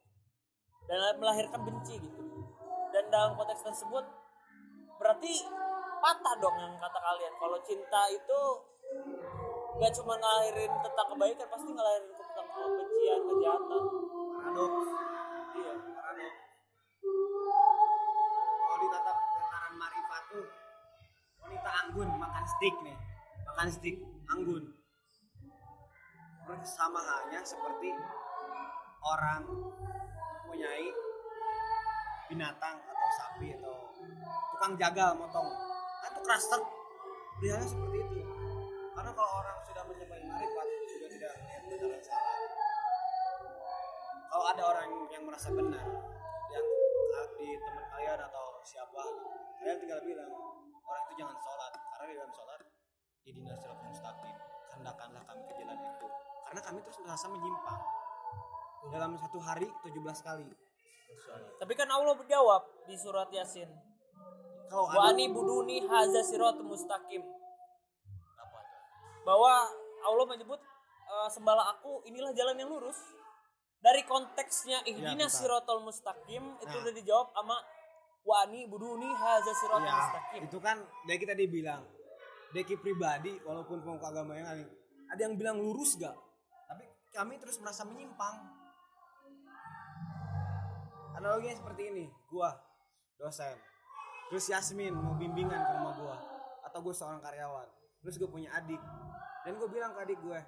dan 0.88 1.14
melahirkan 1.20 1.60
benci 1.62 1.94
gitu. 2.00 2.22
Dan 2.90 3.04
dalam 3.08 3.38
konteks 3.38 3.62
tersebut 3.62 4.04
berarti 4.98 5.32
patah 6.02 6.34
dong 6.42 6.56
yang 6.58 6.74
kata 6.76 6.98
kalian. 6.98 7.32
Kalau 7.38 7.58
cinta 7.62 8.02
itu 8.10 8.40
gak 9.80 9.92
cuma 9.96 10.18
ngelahirin 10.18 10.72
tentang 10.82 11.06
kebaikan 11.14 11.46
pasti 11.46 11.70
ngelahirin 11.70 12.12
tentang 12.18 12.46
kebencian 12.50 13.20
kejahatan. 13.22 13.82
Paradoks 14.34 14.88
iya. 15.56 15.74
Paradoks 15.78 16.38
kalau 18.60 18.78
ditatap 18.82 19.16
tataran 19.16 19.74
marifat 19.78 20.22
tuh 20.34 20.46
wanita 21.40 21.70
anggun 21.86 22.08
makan 22.18 22.44
steak 22.58 22.74
nih. 22.82 22.96
Makan 23.46 23.68
steak 23.70 23.96
anggun 24.26 24.79
sama 26.66 26.98
halnya 26.98 27.40
seperti 27.46 27.94
orang 29.00 29.46
mempunyai 29.46 30.86
binatang 32.26 32.76
atau 32.78 33.08
sapi 33.18 33.54
atau 33.54 33.90
tukang 34.54 34.74
jagal 34.78 35.14
motong. 35.14 35.48
Kan 36.02 36.10
itu 36.10 36.20
kerastek 36.26 36.62
idealnya 37.40 37.66
seperti 37.66 37.96
itu. 38.02 38.20
Karena 38.94 39.10
kalau 39.14 39.30
orang 39.40 39.56
sudah 39.64 39.82
menyampai 39.86 40.22
marifat 40.26 40.66
sudah 40.90 41.08
tidak 41.08 41.32
melihat 41.38 41.62
benar 41.64 41.78
dan 41.86 42.02
salah. 42.04 42.38
Kalau 44.30 44.46
ada 44.46 44.62
orang 44.62 44.90
yang 45.10 45.22
merasa 45.26 45.48
benar 45.50 45.86
yang 46.50 46.66
di 47.40 47.48
teman 47.58 47.84
kalian 47.94 48.20
atau 48.20 48.46
siapa 48.66 49.02
kalian 49.62 49.78
tinggal 49.80 50.00
bilang 50.04 50.30
orang 50.82 51.02
itu 51.08 51.14
jangan 51.18 51.36
sholat. 51.40 51.72
Karena 51.78 52.04
di 52.10 52.14
dalam 52.18 52.32
sholat 52.34 52.60
idina 53.26 53.54
siratal 53.56 53.86
mustaqim 53.86 54.36
hendakanlah 54.80 55.22
kami 55.28 55.42
ke 55.44 55.54
jalan 55.60 55.76
itu 55.76 56.06
karena 56.50 56.66
kami 56.66 56.82
terus 56.82 56.98
merasa 56.98 57.30
menyimpang. 57.30 57.78
Dalam 58.90 59.14
satu 59.14 59.38
hari 59.38 59.70
17 59.86 60.02
kali. 60.26 60.50
Tapi 61.62 61.72
kan 61.78 61.86
Allah 61.86 62.18
berjawab 62.18 62.90
di 62.90 62.98
surat 62.98 63.30
Yasin. 63.30 63.70
Kalau 64.66 64.90
wa 64.90 64.98
ada 64.98 65.14
ani 65.14 65.30
buduni 65.30 65.78
haza 65.86 66.26
mustaqim. 66.66 67.22
Bahwa 69.22 69.52
Allah 70.02 70.26
menyebut 70.26 70.58
eh, 71.06 71.28
sembahlah 71.30 71.78
aku 71.78 72.02
inilah 72.10 72.34
jalan 72.34 72.58
yang 72.58 72.66
lurus. 72.66 72.98
Dari 73.78 74.02
konteksnya 74.02 74.82
ihdina 74.90 75.30
bentar. 75.30 75.38
siratal 75.38 75.86
mustaqim 75.86 76.42
itu 76.58 76.74
Nah. 76.74 76.82
udah 76.82 76.94
dijawab 76.98 77.26
sama 77.30 77.56
wa 78.26 78.34
ani 78.42 78.66
buduni 78.66 79.06
haza 79.06 79.54
siratal 79.54 79.86
ya 79.86 79.94
mustaqim. 79.94 80.40
itu 80.50 80.58
kan 80.58 80.76
dari 81.06 81.18
kita 81.22 81.32
dibilang 81.38 81.82
Deki 82.50 82.76
pribadi 82.82 83.38
walaupun 83.46 83.80
pemuka 83.80 84.10
agama 84.12 84.34
yang 84.36 84.50
lain 84.52 84.68
ada 85.08 85.20
yang 85.24 85.34
bilang 85.40 85.56
lurus 85.56 85.96
gak 85.96 86.12
kami 87.10 87.38
terus 87.42 87.58
merasa 87.58 87.82
menyimpang. 87.82 88.36
Analoginya 91.18 91.58
seperti 91.58 91.82
ini 91.90 92.06
gua 92.30 92.54
dosen. 93.18 93.58
Terus 94.30 94.46
Yasmin 94.46 94.94
mau 94.94 95.18
bimbingan 95.18 95.58
ke 95.58 95.72
rumah 95.74 95.94
gua 95.98 96.16
atau 96.70 96.78
gue 96.86 96.94
seorang 96.94 97.18
karyawan. 97.18 97.66
Terus 98.00 98.14
gue 98.16 98.30
punya 98.30 98.54
adik. 98.54 98.78
Dan 99.42 99.58
gue 99.58 99.68
bilang 99.68 99.92
ke 99.92 100.06
adik 100.06 100.22
gue 100.22 100.40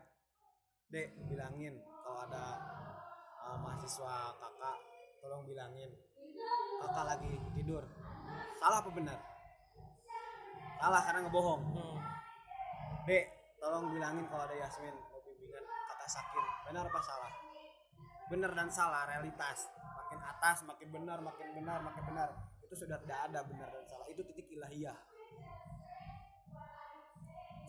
dek 0.92 1.08
bilangin 1.24 1.80
kalau 2.04 2.20
ada 2.28 2.60
uh, 3.48 3.56
mahasiswa 3.58 4.38
kakak 4.38 4.78
tolong 5.18 5.42
bilangin. 5.42 5.90
Kakak 6.78 7.04
lagi 7.10 7.32
tidur. 7.58 7.82
Salah 8.62 8.78
apa 8.80 8.90
benar? 8.94 9.18
Salah 10.78 11.02
karena 11.02 11.20
ngebohong. 11.26 11.62
Hmm. 11.74 11.98
dek 13.02 13.24
tolong 13.58 13.90
bilangin 13.90 14.24
kalau 14.30 14.46
ada 14.46 14.54
Yasmin 14.54 14.94
sakit. 16.12 16.44
Benar 16.68 16.84
apa 16.84 17.00
salah? 17.00 17.32
Benar 18.28 18.50
dan 18.52 18.68
salah 18.68 19.08
realitas. 19.08 19.72
Makin 19.72 20.20
atas 20.20 20.56
makin 20.68 20.88
benar 20.92 21.18
makin 21.24 21.48
benar 21.56 21.78
makin 21.80 22.04
benar. 22.12 22.28
Itu 22.60 22.74
sudah 22.76 23.00
tidak 23.00 23.32
ada 23.32 23.40
benar 23.48 23.68
dan 23.72 23.84
salah. 23.88 24.06
Itu 24.12 24.20
titik 24.28 24.52
ilahiyah. 24.52 24.96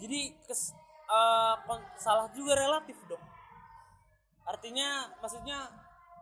Jadi 0.03 0.35
kes, 0.43 0.75
kon- 1.63 1.91
salah 1.95 2.27
juga 2.35 2.59
relatif 2.59 2.97
dong 3.07 3.23
artinya 4.43 5.07
maksudnya 5.23 5.71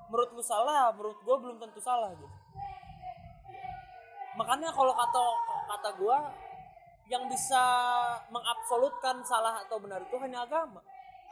menurut 0.09 0.29
lu 0.37 0.43
salah 0.45 0.93
menurut 0.93 1.17
gue 1.23 1.35
belum 1.41 1.57
tentu 1.57 1.81
salah 1.81 2.13
gitu. 2.13 2.37
Makanya 4.37 4.69
kalau 4.71 4.93
kata 4.95 5.23
kata 5.67 5.89
gue 5.97 6.17
yang 7.11 7.27
bisa 7.27 7.63
mengabsolutkan 8.31 9.19
salah 9.27 9.59
atau 9.65 9.81
benar 9.81 9.99
itu 10.05 10.15
hanya 10.21 10.45
agama. 10.45 10.79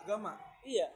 Agama 0.01 0.33
iya. 0.65 0.87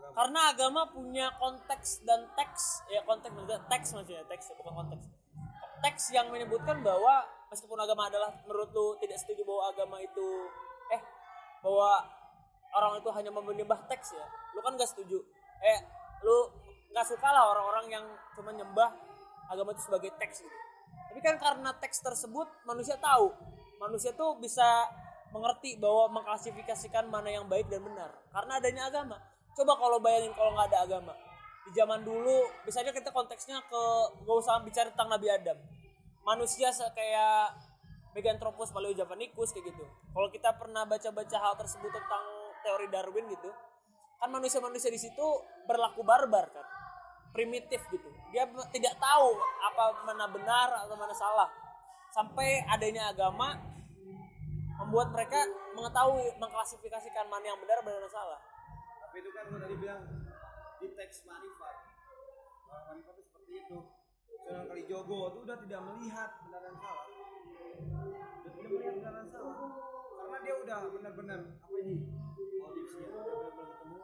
Agama. 0.00 0.12
Karena 0.16 0.40
agama 0.48 0.82
punya 0.90 1.26
konteks 1.36 2.02
dan 2.08 2.24
teks. 2.34 2.86
Ya 2.88 3.04
konteks 3.04 3.32
maksudnya 3.34 3.60
teks 3.68 3.88
maksudnya 3.92 4.24
teks 4.26 4.44
ya, 4.50 4.54
bukan 4.56 4.74
konteks. 4.84 5.04
Teks 5.80 6.02
yang 6.12 6.26
menyebutkan 6.28 6.80
bahwa 6.84 7.24
meskipun 7.52 7.76
agama 7.80 8.08
adalah 8.08 8.30
menurut 8.44 8.70
lu 8.72 8.86
tidak 9.02 9.18
setuju 9.20 9.42
bahwa 9.44 9.62
agama 9.72 9.96
itu 10.00 10.28
eh 10.92 11.02
bahwa 11.60 12.04
orang 12.70 13.02
itu 13.02 13.10
hanya 13.10 13.30
menyembah 13.34 13.80
teks 13.90 14.14
ya 14.14 14.26
lu 14.54 14.60
kan 14.62 14.76
gak 14.76 14.90
setuju. 14.90 15.18
Eh 15.60 15.78
lu 16.24 16.36
gak 16.90 17.06
suka 17.06 17.28
lah 17.28 17.50
orang-orang 17.54 17.86
yang 17.90 18.04
cuma 18.36 18.50
nyembah 18.54 18.90
agama 19.50 19.74
itu 19.74 19.82
sebagai 19.84 20.14
teks 20.16 20.44
gitu. 20.44 20.58
Tapi 21.10 21.20
kan 21.26 21.36
karena 21.42 21.70
teks 21.82 21.98
tersebut 22.02 22.46
manusia 22.62 22.94
tahu. 23.02 23.34
Manusia 23.82 24.14
tuh 24.14 24.38
bisa 24.38 24.86
mengerti 25.30 25.78
bahwa 25.78 26.20
mengklasifikasikan 26.20 27.06
mana 27.06 27.30
yang 27.30 27.46
baik 27.46 27.70
dan 27.70 27.82
benar. 27.82 28.10
Karena 28.30 28.52
adanya 28.58 28.82
agama. 28.90 29.16
Coba 29.54 29.78
kalau 29.78 29.98
bayangin 30.02 30.34
kalau 30.34 30.54
nggak 30.54 30.68
ada 30.74 30.78
agama. 30.86 31.14
Di 31.66 31.70
zaman 31.76 32.02
dulu 32.02 32.50
misalnya 32.66 32.90
kita 32.90 33.14
konteksnya 33.14 33.62
ke 33.66 33.82
gak 34.26 34.36
usah 34.36 34.58
bicara 34.64 34.90
tentang 34.90 35.10
Nabi 35.12 35.28
Adam. 35.30 35.58
Manusia 36.26 36.70
kayak 36.72 37.70
Meganthropus 38.10 38.74
paleojavanicus 38.74 39.54
kayak 39.54 39.70
gitu. 39.70 39.84
Kalau 39.86 40.28
kita 40.34 40.50
pernah 40.58 40.82
baca-baca 40.82 41.36
hal 41.38 41.54
tersebut 41.54 41.94
tentang 41.94 42.24
teori 42.66 42.90
Darwin 42.90 43.30
gitu 43.30 43.50
kan 44.20 44.28
manusia-manusia 44.28 44.92
di 44.92 45.00
situ 45.00 45.26
berlaku 45.64 46.04
barbar 46.04 46.52
kan. 46.52 46.66
Primitif 47.32 47.80
gitu. 47.88 48.04
Dia 48.34 48.44
tidak 48.68 48.94
tahu 49.00 49.32
apa 49.64 50.04
mana 50.04 50.28
benar 50.28 50.68
atau 50.84 50.94
mana 50.94 51.16
salah. 51.16 51.48
Sampai 52.12 52.60
adanya 52.68 53.08
agama 53.08 53.56
membuat 54.90 55.14
mereka 55.14 55.46
mengetahui 55.78 56.34
mengklasifikasikan 56.42 57.30
mana 57.30 57.54
yang 57.54 57.58
benar 57.62 57.78
dan 57.78 57.86
mana 57.86 58.02
yang 58.02 58.10
salah. 58.10 58.42
Tapi 59.06 59.22
itu 59.22 59.30
kan 59.30 59.46
gue 59.46 59.58
tadi 59.62 59.76
bilang 59.78 60.02
di 60.82 60.88
teks 60.98 61.30
marifat. 61.30 61.76
Nah, 62.66 62.82
marifat 62.90 63.14
itu 63.14 63.22
seperti 63.30 63.52
itu. 63.62 63.78
Sunan 64.42 64.66
Kalijogo 64.66 65.30
itu 65.30 65.38
udah 65.46 65.56
tidak 65.62 65.80
melihat 65.86 66.30
benar 66.42 66.60
dan 66.66 66.74
salah. 66.82 67.06
Udah 67.06 68.50
tidak 68.50 68.66
melihat 68.66 68.94
benar 68.98 69.12
dan 69.14 69.26
salah. 69.30 69.54
Karena 70.10 70.38
dia 70.42 70.54
udah 70.58 70.78
benar-benar 70.90 71.40
apa 71.54 71.76
ini? 71.86 71.96
Audisi 72.58 72.98
udah 72.98 73.22
benar-benar 73.22 73.66
ketemu 73.70 73.98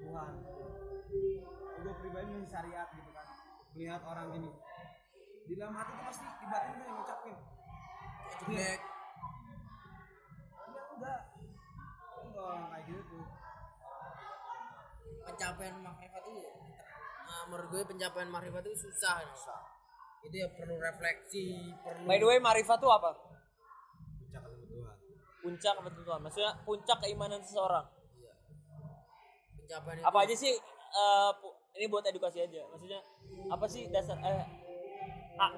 Tuhan. 0.00 0.32
Gue 1.84 1.94
pribadi 2.00 2.28
masih 2.32 2.48
syariat 2.48 2.88
gitu 2.96 3.10
kan. 3.12 3.26
Melihat 3.76 4.02
orang 4.08 4.26
gini. 4.32 4.50
Di 5.44 5.52
dalam 5.60 5.76
hati 5.76 5.92
tuh 6.00 6.04
pasti 6.08 6.24
tuh 6.24 6.48
yang 6.80 6.96
ngucapin. 6.96 7.36
Jelek 8.48 8.89
menurut 17.50 17.68
gue 17.68 17.82
pencapaian 17.84 18.30
makrifat 18.30 18.62
itu 18.64 18.78
susah 18.80 19.18
susah 19.26 19.60
itu 20.22 20.36
ya 20.36 20.48
perlu 20.48 20.76
refleksi 20.76 21.46
perlu 21.80 22.04
By 22.04 22.16
the 22.16 22.26
way, 22.26 22.38
marifat 22.38 22.78
itu 22.78 22.86
apa? 22.88 23.10
puncak 24.20 24.42
ketemu 24.44 24.64
Tuhan 24.68 24.96
Puncak 25.40 25.72
kebetulan. 25.74 26.20
Maksudnya 26.20 26.52
puncak 26.62 26.98
keimanan 27.00 27.40
seseorang. 27.40 27.86
pencapaian 29.56 29.96
itu 29.96 30.04
Apa 30.04 30.18
aja 30.20 30.34
sih 30.36 30.52
eh, 30.92 31.30
pu- 31.34 31.56
ini 31.72 31.86
buat 31.86 32.04
edukasi 32.04 32.38
aja. 32.40 32.60
Maksudnya 32.68 33.00
apa 33.48 33.64
sih 33.64 33.88
dasar 33.88 34.20
eh 34.20 34.44
hak 35.34 35.52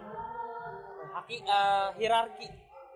haki 1.12 1.37
eh, 1.40 1.88
hierarki 1.98 2.46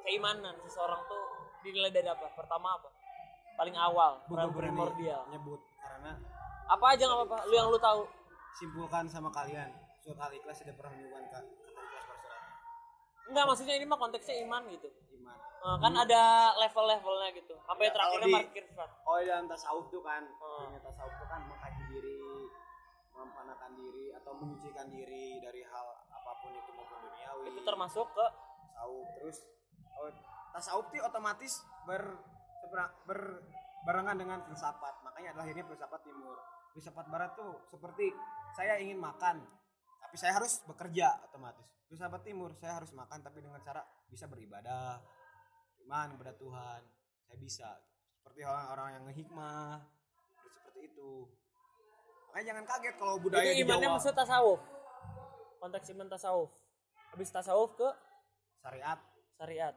keimanan 0.00 0.54
seseorang 0.62 1.02
tuh 1.04 1.22
dinilai 1.60 1.90
dari 1.90 2.06
apa? 2.06 2.30
Pertama 2.32 2.72
apa? 2.72 2.88
Paling 3.56 3.74
awal, 3.74 4.20
paling 4.22 4.52
berani 4.52 4.70
primordial. 4.70 5.22
nyebut 5.28 5.60
karena 5.76 6.12
Apa 6.66 6.84
aja 6.92 7.02
nggak 7.02 7.18
apa-apa, 7.20 7.38
lu 7.46 7.54
yang 7.54 7.68
lu 7.68 7.78
tahu. 7.78 8.02
Simpulkan 8.56 9.04
sama 9.06 9.28
kalian 9.28 9.68
surat 9.98 10.18
al 10.18 10.32
ikhlas 10.32 10.56
tidak 10.56 10.76
pernah 10.76 10.92
menyebutkan 10.92 11.22
kata 11.26 11.40
ikhlas 11.76 12.04
bersurat 12.06 12.40
Enggak, 13.26 13.44
maksudnya 13.44 13.74
ini 13.74 13.84
mah 13.84 13.98
konteksnya 13.98 14.38
iman 14.40 14.62
gitu. 14.70 14.86
iman 15.18 15.34
Eh, 15.56 15.76
kan 15.82 15.92
ada 15.92 16.22
level-levelnya 16.56 17.34
gitu. 17.34 17.58
Sampai 17.58 17.90
Ya, 17.90 17.92
terakhirnya 17.92 18.28
marifat. 18.30 18.90
Oh 19.02 19.18
dalam 19.18 19.50
tasawuf 19.50 19.90
tuh 19.90 19.98
kan, 19.98 20.22
dunia 20.22 20.78
tasawuf 20.78 21.10
tuh 21.10 21.26
kan 21.26 21.42
mengkaji 21.42 21.82
diri, 21.90 22.22
mempanakan 23.10 23.74
diri 23.74 24.14
atau 24.14 24.30
menyucikan 24.30 24.86
diri 24.86 25.42
dari 25.42 25.58
hal 25.60 25.86
apa 26.06 26.30
pun 26.38 26.54
itu 26.54 26.70
maupun 26.70 26.98
duniawi. 27.02 27.44
Itu 27.50 27.60
termasuk 27.66 28.06
ke 28.08 28.26
tasawuf 28.62 29.08
terus 29.18 29.36
oh, 29.90 30.10
tasawuf 30.54 30.86
tuh 30.86 31.02
otomatis 31.02 31.52
ber, 31.82 32.14
sebera- 32.62 32.94
ber- 33.02 33.42
barengan 33.82 34.14
dengan 34.14 34.38
filsafat. 34.46 35.02
Makanya 35.02 35.34
lahirnya 35.34 35.66
filsafat 35.66 35.98
timur. 36.00 36.38
Filsafat 36.76 37.08
barat 37.08 37.32
tuh 37.32 37.56
seperti 37.72 38.12
saya 38.52 38.76
ingin 38.76 39.00
makan, 39.00 39.40
tapi 39.96 40.16
saya 40.20 40.36
harus 40.36 40.60
bekerja 40.68 41.24
otomatis. 41.24 41.64
Filsafat 41.88 42.20
timur 42.20 42.52
saya 42.52 42.76
harus 42.76 42.92
makan 42.92 43.24
tapi 43.24 43.40
dengan 43.40 43.64
cara 43.64 43.80
bisa 44.12 44.28
beribadah, 44.28 45.00
iman 45.88 46.12
kepada 46.12 46.36
Tuhan. 46.36 46.80
Saya 47.24 47.38
bisa 47.40 47.68
seperti 48.20 48.44
orang-orang 48.44 49.00
yang 49.00 49.04
ngehikmah, 49.08 49.88
terus 50.36 50.52
seperti 50.60 50.80
itu. 50.92 51.32
Makanya 52.28 52.44
jangan 52.52 52.64
kaget 52.68 52.94
kalau 53.00 53.14
budaya 53.24 53.48
itu 53.48 53.56
di 53.56 53.64
imannya 53.64 53.88
Jawa. 53.88 53.96
maksud 53.96 54.12
tasawuf. 54.12 54.60
Konteks 55.56 55.88
iman 55.96 56.08
tasawuf. 56.12 56.52
Habis 57.16 57.32
tasawuf 57.32 57.72
ke 57.72 57.88
syariat, 58.60 59.00
syariat. 59.40 59.74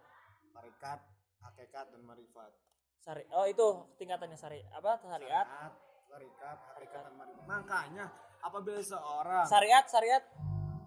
tarikat, 0.52 1.00
hakikat 1.40 1.86
dan 1.96 2.04
marifat. 2.04 2.52
Syari 3.00 3.24
oh 3.32 3.48
itu 3.48 3.68
tingkatannya 3.96 4.36
syari 4.36 4.60
apa 4.76 5.00
syariat? 5.00 5.48
tarikat, 5.48 5.74
hakikat 6.10 7.02
dan 7.06 7.14
marifat. 7.16 7.46
Makanya 7.46 8.06
apabila 8.42 8.82
seorang 8.82 9.46
Syariat, 9.46 9.86
syariat 9.86 10.24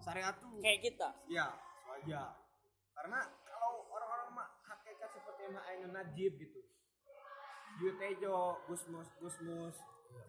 syariat 0.03 0.35
tuh 0.35 0.51
kayak 0.59 0.79
kita. 0.83 1.09
ya 1.31 1.47
wajar. 1.87 2.35
Karena 2.93 3.19
kalau 3.47 3.87
orang-orang 3.89 4.27
mah 4.35 4.47
hakikat 4.67 5.09
seperti 5.15 5.41
Mbak 5.49 5.65
Ainun 5.71 5.91
Najib 5.95 6.33
gitu. 6.37 6.59
Jui 7.81 7.97
Tejo, 7.97 8.61
Gusmus, 8.69 9.09
Gusmus, 9.17 9.75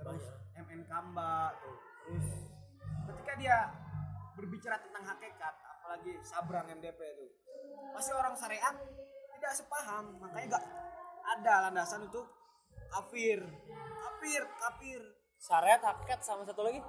terus 0.01 0.25
MN 0.57 0.89
Kamba 0.89 1.53
tuh. 1.61 1.77
Terus 2.09 2.27
ketika 3.05 3.33
dia 3.37 3.59
berbicara 4.33 4.81
tentang 4.81 5.05
hakikat, 5.05 5.55
apalagi 5.61 6.13
Sabrang 6.25 6.67
MDP 6.73 6.97
itu, 6.97 7.27
pasti 7.93 8.11
orang 8.17 8.33
syariat 8.33 8.75
tidak 9.37 9.53
sepaham, 9.61 10.17
makanya 10.17 10.57
gak 10.57 10.65
ada 11.37 11.55
landasan 11.69 12.09
untuk 12.09 12.27
kafir, 12.95 13.41
kafir, 13.99 14.43
kafir, 14.55 15.03
Syariat, 15.35 15.83
hakikat 15.83 16.21
sama 16.25 16.47
satu 16.47 16.63
lagi 16.65 16.81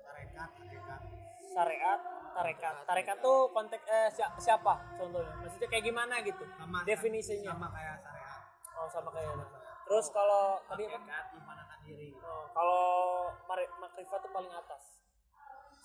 tarekat, 0.00 0.48
hakikat. 0.54 1.00
syariat, 1.52 2.00
tarekat. 2.32 2.74
Tarekat 2.88 3.16
tuh 3.20 3.50
konteks 3.52 3.84
eh, 3.84 4.08
si- 4.14 4.34
siapa 4.40 4.80
contohnya? 4.96 5.34
Maksudnya 5.44 5.68
kayak 5.68 5.84
gimana 5.84 6.14
gitu? 6.24 6.40
Sama, 6.56 6.80
Definisinya. 6.88 7.52
sama 7.52 7.68
kayak 7.74 7.96
syariat. 8.00 8.40
Oh 8.76 8.88
sama 8.88 9.10
kayak 9.12 9.34
Terus 9.86 10.06
kalau 10.10 10.58
tadi 10.66 10.82
apa? 10.88 10.98
Memanakan 11.36 11.78
diri. 11.86 12.10
Oh, 12.18 12.50
kalau 12.50 12.82
makrifat 13.78 14.18
tuh 14.24 14.32
paling 14.34 14.50
atas. 14.50 14.82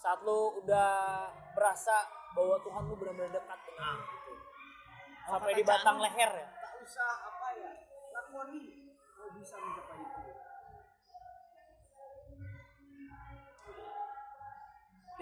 Saat 0.02 0.26
lu 0.26 0.58
udah 0.66 1.30
berasa 1.54 1.94
bahwa 2.34 2.58
Tuhan 2.66 2.84
lu 2.90 2.96
benar-benar 2.98 3.30
dekat 3.36 3.60
dengan 3.70 4.02
lu 4.02 4.06
gitu. 4.18 4.34
Sampai 5.30 5.54
kata 5.54 5.60
di 5.60 5.64
batang 5.68 5.98
leher 6.02 6.32
ya. 6.34 6.48
Tak 6.50 6.74
usah 6.82 7.12
apa 7.30 7.48
ya, 7.54 7.72
lakoni 8.10 8.60
bisa 9.42 9.58
mencapai 9.58 9.98
itu. 9.98 10.22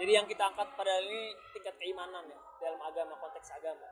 Jadi 0.00 0.10
yang 0.16 0.26
kita 0.28 0.42
angkat 0.48 0.68
pada 0.76 0.94
ini 1.04 1.32
tingkat 1.56 1.76
keimanan 1.80 2.24
ya 2.28 2.40
dalam 2.60 2.80
agama 2.84 3.16
konteks 3.20 3.52
agama. 3.56 3.84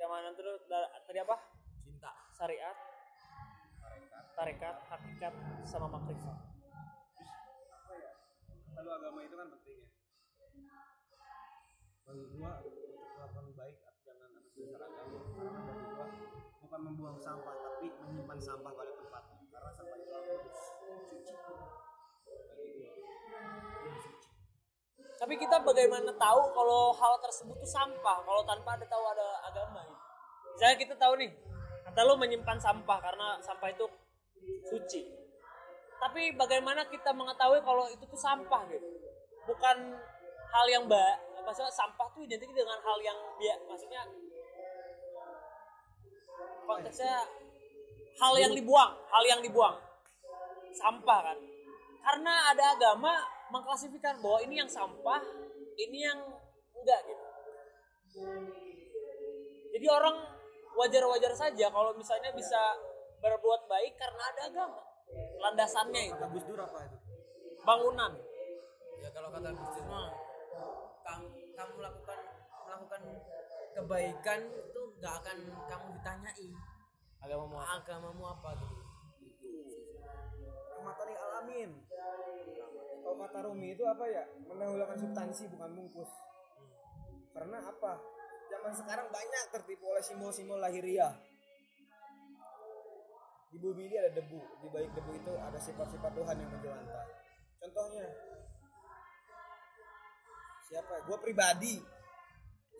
Keimanan 0.00 0.32
terus 0.36 0.64
da- 0.68 0.88
tadi 1.04 1.20
apa? 1.20 1.36
cinta 1.82 2.12
Syariat, 2.32 2.76
tarekat, 4.36 4.76
hakikat, 4.88 5.34
sama 5.68 5.86
makrifat. 5.92 6.52
lalu 8.82 8.90
agama 8.98 9.20
itu 9.22 9.34
kan 9.38 9.46
penting 9.46 9.78
ya 9.78 9.88
bagi 12.02 12.24
gua 12.34 12.52
untuk 12.66 12.98
melakukan 13.14 13.46
baik 13.54 13.76
jangan 14.02 14.28
atas 14.34 14.52
dasar 14.58 14.80
agama 14.90 15.18
karena 15.38 15.60
bagi 15.62 15.84
gua 15.94 16.06
bukan 16.66 16.80
membuang 16.90 17.18
sampah 17.22 17.56
tapi 17.62 17.86
menyimpan 17.94 18.38
sampah 18.42 18.72
pada 18.74 18.92
Tapi 25.22 25.38
kita 25.38 25.62
bagaimana 25.62 26.10
tahu 26.18 26.50
kalau 26.50 26.90
hal 26.98 27.14
tersebut 27.22 27.54
itu 27.54 27.68
sampah 27.70 28.26
kalau 28.26 28.42
tanpa 28.42 28.74
ada 28.74 28.82
tahu 28.90 29.06
ada 29.06 29.38
agama 29.46 29.78
gitu. 29.86 30.02
Misalnya 30.58 30.76
kita 30.82 30.94
tahu 30.98 31.14
nih, 31.14 31.30
kata 31.86 32.02
lu 32.02 32.18
menyimpan 32.18 32.58
sampah 32.58 32.98
karena 32.98 33.38
sampah 33.38 33.70
itu 33.70 33.86
suci. 34.66 35.06
Tapi 36.02 36.34
bagaimana 36.34 36.82
kita 36.90 37.14
mengetahui 37.14 37.62
kalau 37.62 37.86
itu 37.86 38.02
tuh 38.02 38.18
sampah 38.18 38.66
gitu? 38.66 38.82
Bukan 39.46 39.94
hal 40.50 40.66
yang 40.66 40.90
ba 40.90 41.14
maksudnya 41.46 41.70
sampah 41.70 42.06
tuh 42.10 42.26
identik 42.26 42.50
dengan 42.50 42.78
hal 42.82 42.98
yang 43.02 43.18
dia 43.38 43.58
maksudnya 43.66 44.02
konteksnya 46.66 47.22
hal 48.18 48.34
yang 48.42 48.50
dibuang, 48.58 48.90
hal 49.06 49.22
yang 49.22 49.38
dibuang. 49.38 49.78
Sampah 50.74 51.30
kan. 51.30 51.38
Karena 52.02 52.34
ada 52.50 52.74
agama 52.74 53.22
mengklasifikasikan 53.52 54.24
bahwa 54.24 54.38
ini 54.40 54.54
yang 54.64 54.70
sampah, 54.70 55.20
ini 55.76 55.98
yang 56.08 56.18
enggak 56.72 57.00
gitu. 57.04 57.26
Jadi 59.72 59.86
orang 59.88 60.16
wajar-wajar 60.76 61.32
saja 61.36 61.68
kalau 61.68 61.92
misalnya 61.92 62.32
bisa 62.32 62.60
berbuat 63.20 63.68
baik 63.68 63.94
karena 64.00 64.22
ada 64.32 64.42
agama. 64.48 64.82
Landasannya 65.44 66.08
itu, 66.08 66.24
Gus 66.32 66.44
Dur 66.48 66.60
apa 66.64 66.88
itu 66.88 66.96
bangunan. 67.62 68.12
ya 69.02 69.08
kalau 69.12 69.28
kata 69.30 69.50
Gus 69.54 69.70
Dur 69.76 69.84
mah 69.86 70.08
kamu, 71.02 71.26
kamu 71.54 71.74
lakukan 71.78 72.18
melakukan 72.66 73.02
kebaikan 73.72 74.40
itu 74.48 74.80
nggak 74.98 75.14
akan 75.22 75.36
kamu 75.68 75.86
ditanyai 76.00 76.50
Agama 77.22 77.46
mau 77.54 77.62
agamamu 77.62 78.24
apa 78.34 78.50
gitu 78.58 78.82
rahmatan 80.74 81.06
lil 81.06 81.20
alamin 81.22 81.70
kalau 83.12 83.28
kata 83.28 83.44
Rumi 83.44 83.76
itu 83.76 83.84
apa 83.84 84.08
ya? 84.08 84.24
Mendahulukan 84.48 84.96
substansi 84.96 85.52
bukan 85.52 85.68
bungkus. 85.76 86.08
Karena 87.36 87.60
apa? 87.60 88.00
Zaman 88.48 88.72
sekarang 88.72 89.12
banyak 89.12 89.44
tertipu 89.52 89.92
oleh 89.92 90.00
simbol-simbol 90.00 90.56
lahiriah. 90.56 91.12
Di 93.52 93.60
bumi 93.60 93.84
ini 93.84 94.00
ada 94.00 94.16
debu. 94.16 94.40
Di 94.64 94.66
balik 94.72 94.96
debu 94.96 95.12
itu 95.12 95.32
ada 95.36 95.60
sifat-sifat 95.60 96.08
Tuhan 96.08 96.40
yang 96.40 96.50
menjelantah. 96.56 97.04
Contohnya 97.60 98.08
siapa? 100.72 101.04
Gue 101.04 101.18
pribadi. 101.20 101.76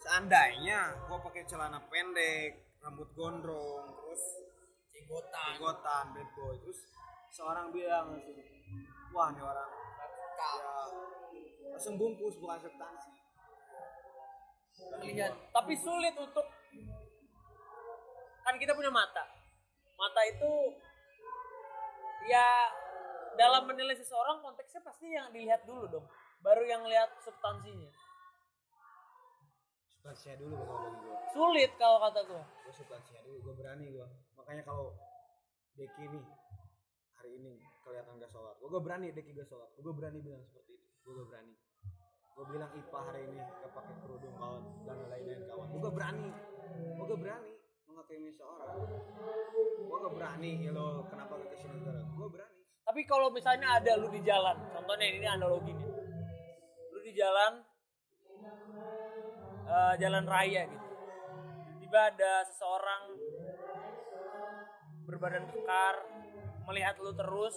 Seandainya 0.01 0.97
gue 1.13 1.19
pakai 1.29 1.45
celana 1.45 1.77
pendek 1.93 2.81
rambut 2.81 3.13
gondrong 3.13 3.85
terus 4.01 4.25
jenggotan. 4.97 5.61
jenggotan 5.61 6.05
bad 6.17 6.29
boy 6.35 6.57
terus 6.65 6.81
seorang 7.31 7.71
bilang 7.71 8.17
wah 9.15 9.31
ini 9.31 9.39
orang 9.39 9.71
ya 10.37 10.53
langsung 11.73 11.95
bungkus 11.97 12.37
bukan 12.39 12.59
substansi 12.63 13.13
lihat 15.03 15.33
Tapi 15.53 15.73
sulit 15.79 16.15
untuk 16.19 16.47
kan 18.43 18.55
kita 18.59 18.75
punya 18.75 18.91
mata. 18.91 19.23
mata 19.95 20.21
itu 20.27 20.75
ya 22.27 22.67
dalam 23.39 23.71
menilai 23.71 23.95
seseorang 23.95 24.43
konteksnya 24.43 24.83
pasti 24.83 25.15
yang 25.15 25.31
dilihat 25.31 25.63
dulu 25.63 25.87
dong. 25.87 26.07
Baru 26.43 26.67
yang 26.67 26.83
lihat 26.91 27.15
substansinya. 27.23 27.87
Substansinya 29.87 30.37
dulu 30.43 30.55
kalau 30.59 30.81
bagi 30.83 30.99
gue 30.99 31.17
sulit 31.31 31.71
kalau 31.79 31.99
kata 32.03 32.21
gue 32.27 32.43
gue 32.43 32.75
substansinya 32.75 33.23
dulu 33.23 33.39
gue 33.39 33.55
berani 33.55 33.87
gue 33.87 34.07
makanya 34.35 34.67
kalau 34.67 34.91
Deki 35.79 36.05
nih 36.11 36.25
hari 37.23 37.39
ini 37.39 37.55
kelihatan 37.87 38.19
gak 38.19 38.35
sholat. 38.35 38.59
Gue 38.59 38.83
berani 38.83 39.15
Deki 39.15 39.31
gak 39.39 39.47
sholat. 39.47 39.71
Gue 39.79 39.95
berani 39.95 40.19
bilang 40.19 40.43
seperti 40.43 40.75
itu. 40.75 40.87
Gue 41.07 41.23
berani. 41.23 41.55
Gue 42.35 42.45
bilang 42.51 42.71
Ipa 42.75 42.99
hari 42.99 43.23
ini 43.31 43.39
gak 43.39 43.71
pakai 43.71 43.95
kerudung 44.03 44.35
kawan 44.35 44.63
dan 44.83 44.99
lain-lain 45.07 45.47
kawan. 45.47 45.67
Gue 45.71 45.93
berani. 45.95 46.31
Gue 46.99 47.05
gak 47.07 47.21
berani 47.23 47.53
menghakimi 47.87 48.31
seorang. 48.35 48.75
Gue 49.87 49.97
gak 50.03 50.15
berani 50.19 50.51
ya 50.67 50.71
lo 50.75 51.07
kenapa 51.07 51.33
gak 51.39 51.49
ke 51.55 51.57
sini 51.63 51.79
gue 51.87 52.27
berani. 52.27 52.59
Tapi 52.83 53.01
kalau 53.07 53.31
misalnya 53.31 53.79
ada 53.79 53.93
lu 54.03 54.11
di 54.11 54.21
jalan 54.27 54.59
contohnya 54.75 55.07
ini 55.07 55.23
analoginya 55.23 55.87
lu 56.91 56.99
di 57.07 57.15
jalan 57.15 57.63
eh, 59.71 59.95
jalan 60.03 60.27
raya 60.27 60.67
gitu. 60.67 60.89
Tiba 61.87 62.01
ada 62.11 62.43
seseorang 62.51 63.15
berbadan 65.07 65.47
kekar 65.47 66.12
melihat 66.73 66.97
lu 67.05 67.13
terus 67.13 67.53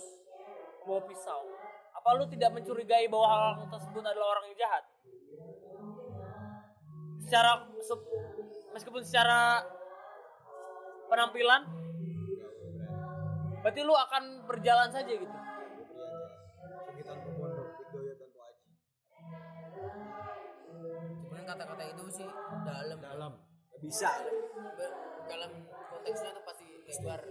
bawa 0.83 0.99
pisau. 1.07 1.47
Apa 1.95 2.19
lu 2.19 2.27
tidak 2.27 2.51
mencurigai 2.51 3.07
bahwa 3.07 3.27
orang 3.31 3.71
tersebut 3.71 4.03
adalah 4.03 4.35
orang 4.35 4.51
yang 4.51 4.59
jahat? 4.59 4.83
Secara 7.23 7.51
se- 7.79 8.07
meskipun 8.75 9.01
secara 9.07 9.63
penampilan 11.07 11.63
berarti 13.63 13.81
lu 13.81 13.95
akan 13.95 14.45
berjalan 14.45 14.91
saja 14.91 15.09
gitu? 15.09 15.37
Aji 16.91 17.01
cuman 21.25 21.43
kata-kata 21.49 21.83
itu 21.87 22.03
sih 22.13 22.29
dalam. 22.67 22.99
Dalam. 22.99 23.33
Bisa. 23.81 24.11
Dalam 25.25 25.51
konteksnya 25.89 26.29
itu 26.35 26.41
pasti 26.45 26.65
lebar 26.85 27.21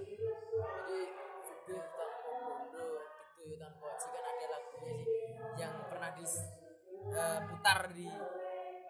diputar 7.15 7.79
di 7.95 8.11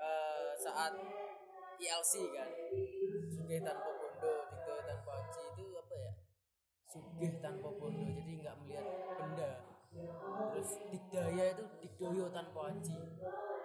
eh, 0.00 0.48
saat 0.56 0.92
ILC 1.76 2.12
kan. 2.32 2.50
Sugih 3.28 3.60
tanpa 3.60 3.90
bondo 3.92 4.32
dikdoyo 4.48 4.82
tanpa 4.88 5.10
aji 5.20 5.42
itu 5.52 5.64
apa 5.76 5.94
ya? 5.94 6.12
Sugih 6.88 7.32
tanpa 7.44 7.68
bondo 7.76 8.04
jadi 8.08 8.32
nggak 8.40 8.56
melihat 8.64 8.86
benda. 9.20 9.50
Terus 10.54 10.70
dikdaya 10.88 11.44
itu 11.52 11.64
dikdoyo 11.84 12.24
tanpa 12.32 12.72
aji 12.72 12.96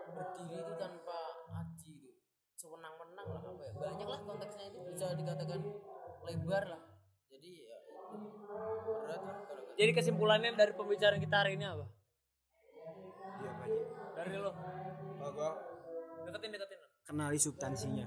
berdiri 0.10 0.56
itu 0.60 0.74
tanpa 0.76 1.18
aji 1.56 1.94
itu. 2.12 2.12
Sewenang-wenang 2.60 3.28
lah 3.32 3.42
apa 3.42 3.62
ya? 3.64 3.72
Banyak 3.80 4.08
lah 4.08 4.20
konteksnya 4.28 4.66
itu 4.68 4.80
bisa 4.92 5.16
dikatakan 5.16 5.64
lebar 6.28 6.64
lah. 6.68 6.82
Jadi 7.32 7.50
ya 7.64 7.78
itu 7.88 8.20
berat 9.08 9.24
lah 9.24 9.38
jadi 9.80 9.96
kesimpulannya 9.96 10.60
dari 10.60 10.76
pembicaraan 10.76 11.24
kita 11.24 11.40
hari 11.40 11.56
ini 11.56 11.64
apa. 11.64 11.88
Dari 14.20 14.36
lo 14.36 14.52
kalau 15.16 15.32
gue 15.32 15.52
deketin 16.28 16.52
deketin. 16.52 16.80
Kenali 17.08 17.40
substansinya 17.40 18.06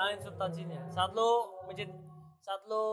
kenalin 0.00 0.20
substansinya 0.24 0.80
saat 0.88 1.12
lo 1.12 1.60
mencint 1.68 1.92
saat 2.40 2.64
lo 2.64 2.84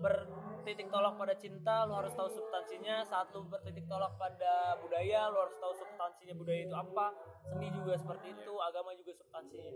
bertitik 0.00 0.88
tolak 0.88 1.20
pada 1.20 1.36
cinta 1.36 1.84
lo 1.84 2.00
harus 2.00 2.16
tahu 2.16 2.32
substansinya 2.32 3.04
saat 3.04 3.28
lo 3.36 3.44
bertitik 3.44 3.84
tolak 3.84 4.16
pada 4.16 4.72
budaya 4.80 5.28
lo 5.28 5.44
harus 5.44 5.56
tahu 5.60 5.76
substansinya 5.76 6.32
budaya 6.32 6.64
itu 6.64 6.72
apa. 6.72 7.12
Seni 7.44 7.68
juga 7.76 7.92
seperti 8.00 8.32
itu 8.32 8.52
agama 8.56 8.96
juga 8.96 9.12
substansinya 9.12 9.72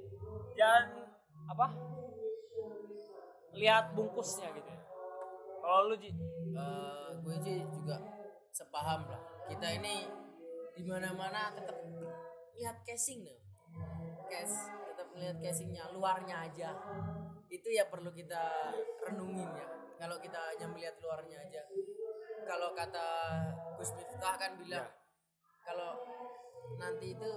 dan 0.56 1.04
apa? 1.52 1.66
Lihat 3.52 3.92
bungkusnya 3.92 4.48
gitu 4.56 4.70
ya. 4.72 4.80
Kalau 5.60 5.92
lu 5.92 5.96
Ji? 6.00 6.16
Eh, 6.56 7.08
gue 7.20 7.36
sih 7.44 7.60
juga 7.68 8.00
sepaham 8.56 9.04
lah. 9.04 9.20
Kita 9.52 9.68
ini 9.68 10.08
di 10.78 10.86
mana 10.86 11.10
mana 11.10 11.50
tetap 11.58 11.74
lihat 12.54 12.86
casing 12.86 13.26
nih 13.26 13.38
case 14.30 14.70
tetap 14.92 15.08
lihat 15.14 15.36
casingnya 15.40 15.84
luarnya 15.94 16.36
aja. 16.46 16.70
Itu 17.48 17.72
ya 17.72 17.88
perlu 17.88 18.12
kita 18.12 18.70
renungin 19.08 19.48
ya. 19.56 19.66
Kalau 19.98 20.20
kita 20.20 20.38
hanya 20.54 20.66
melihat 20.70 20.94
luarnya 21.00 21.38
aja. 21.48 21.62
Kalau 22.44 22.76
kata 22.76 23.06
Gus 23.80 23.90
Miftah 23.96 24.36
kan 24.36 24.54
bilang 24.60 24.86
kalau 25.64 26.02
nanti 26.76 27.16
itu 27.16 27.32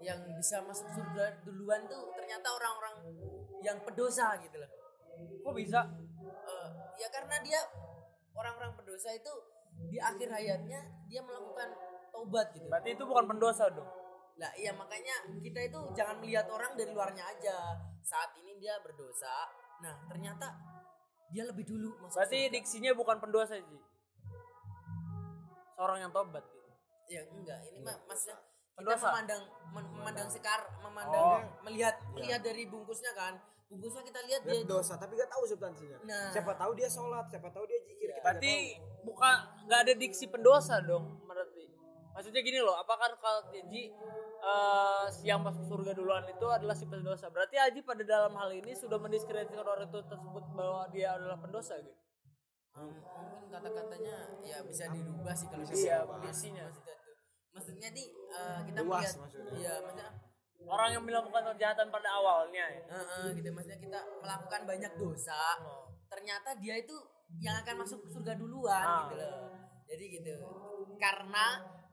yang 0.00 0.20
bisa 0.32 0.64
masuk 0.64 0.88
surga 0.96 1.44
duluan 1.44 1.84
tuh 1.84 2.08
ternyata 2.16 2.48
orang-orang 2.56 2.96
yang 3.60 3.78
pedosa 3.84 4.38
gitu 4.44 4.60
loh. 4.60 4.70
Kok 5.44 5.54
bisa? 5.56 5.84
Eh, 6.24 6.68
ya 7.00 7.08
karena 7.12 7.36
dia 7.44 7.60
orang-orang 8.32 8.76
berdosa 8.76 9.12
itu 9.12 9.32
di 9.88 9.96
akhir 10.00 10.28
hayatnya 10.28 10.80
dia 11.08 11.20
melakukan 11.24 11.68
taubat 12.10 12.46
gitu. 12.50 12.66
berarti 12.66 12.90
itu 12.90 13.04
bukan 13.04 13.24
pendosa 13.26 13.66
dong 13.68 13.88
Lah 14.36 14.52
iya 14.54 14.72
makanya 14.72 15.12
kita 15.36 15.60
itu 15.62 15.78
jangan 15.92 16.16
melihat 16.16 16.48
orang 16.48 16.72
dari 16.72 16.88
luarnya 16.90 17.20
aja. 17.22 17.76
Saat 18.00 18.32
ini 18.34 18.56
dia 18.56 18.72
berdosa, 18.80 19.44
nah 19.78 20.00
ternyata 20.06 20.48
dia 21.28 21.44
lebih 21.44 21.62
dulu 21.62 21.92
masuk 22.00 22.16
berarti 22.16 22.40
surga. 22.42 22.54
diksinya 22.54 22.92
bukan 22.92 23.16
pendosa 23.18 23.60
Ji 23.60 23.76
seorang 25.72 25.98
yang 26.00 26.10
tobat 26.10 26.44
gitu 26.46 26.70
ya 27.08 27.20
enggak 27.26 27.58
ini 27.66 27.78
mah 27.80 27.96
maksudnya 28.04 28.38
kita 28.38 28.80
Pendosa. 28.80 29.06
memandang 29.08 29.42
mem- 29.70 29.92
memandang 29.92 30.28
sekar 30.28 30.60
memandang 30.80 31.20
Oh. 31.20 31.40
melihat 31.62 32.00
melihat 32.10 32.40
dari 32.40 32.64
bungkusnya 32.64 33.12
kan 33.12 33.36
bungkusnya 33.66 34.02
kita 34.02 34.20
lihat 34.24 34.40
dia 34.42 34.56
dia 34.56 34.66
dosa 34.66 34.96
tapi 34.96 35.14
gak 35.14 35.28
tahu 35.28 35.44
substansinya 35.44 35.98
Nah. 36.02 36.30
siapa 36.30 36.52
tahu 36.54 36.72
dia 36.74 36.88
sholat 36.88 37.28
siapa 37.28 37.48
tahu 37.50 37.64
dia 37.64 37.76
zikir 37.78 38.08
kita 38.10 38.22
Berarti 38.22 38.54
bukan 39.00 39.34
nggak 39.64 39.80
ada 39.80 39.92
diksi 39.94 40.24
pendosa 40.26 40.80
dong. 40.80 41.24
Maksudnya 42.20 42.44
gini 42.44 42.60
loh, 42.60 42.76
apakah 42.76 43.16
kalau 43.16 43.48
Ji 43.72 43.88
eh, 44.40 45.04
yang 45.24 45.40
masuk 45.40 45.64
surga 45.64 45.96
duluan 45.96 46.28
itu 46.28 46.44
adalah 46.44 46.76
si 46.76 46.84
pendosa? 46.84 47.32
Berarti 47.32 47.56
Aji 47.56 47.80
pada 47.80 48.04
dalam 48.04 48.36
hal 48.36 48.52
ini 48.52 48.76
sudah 48.76 49.00
mendiskreditkan 49.00 49.64
orang 49.64 49.88
itu 49.88 50.04
tersebut 50.04 50.44
bahwa 50.52 50.84
dia 50.92 51.16
adalah 51.16 51.40
pendosa 51.40 51.80
gitu. 51.80 51.96
Em, 52.70 52.92
mungkin 52.92 53.48
kata-katanya 53.48 54.16
ya 54.44 54.60
bisa 54.62 54.84
dirubah 54.92 55.32
sih 55.32 55.48
kalau 55.48 55.64
Iya, 55.64 56.04
bisa 56.04 56.12
maksudnya 56.12 56.64
tuh 56.68 56.84
maksudnya 57.50 57.88
di 57.90 58.04
eh, 58.12 58.60
kita 58.68 58.78
Luas 58.84 59.00
melihat 59.00 59.14
maksudnya. 59.16 59.52
iya 59.56 59.74
maksudnya 59.80 60.08
Orang 60.60 60.92
yang 60.92 61.02
melakukan 61.02 61.56
kejahatan 61.56 61.88
pada 61.88 62.08
awalnya 62.20 62.64
ya. 62.68 62.82
eh, 62.84 62.94
eh, 62.94 63.28
gitu 63.32 63.48
maksudnya 63.50 63.80
kita 63.80 64.00
melakukan 64.20 64.60
banyak 64.68 64.92
dosa 64.94 65.56
ternyata 66.06 66.52
dia 66.60 66.78
itu 66.78 66.94
yang 67.40 67.58
akan 67.58 67.80
masuk 67.82 68.04
surga 68.06 68.36
duluan 68.36 68.84
Ah. 68.84 69.08
gitu 69.08 69.14
loh 69.18 69.50
jadi 69.90 70.04
gitu 70.20 70.34
karena 70.94 71.46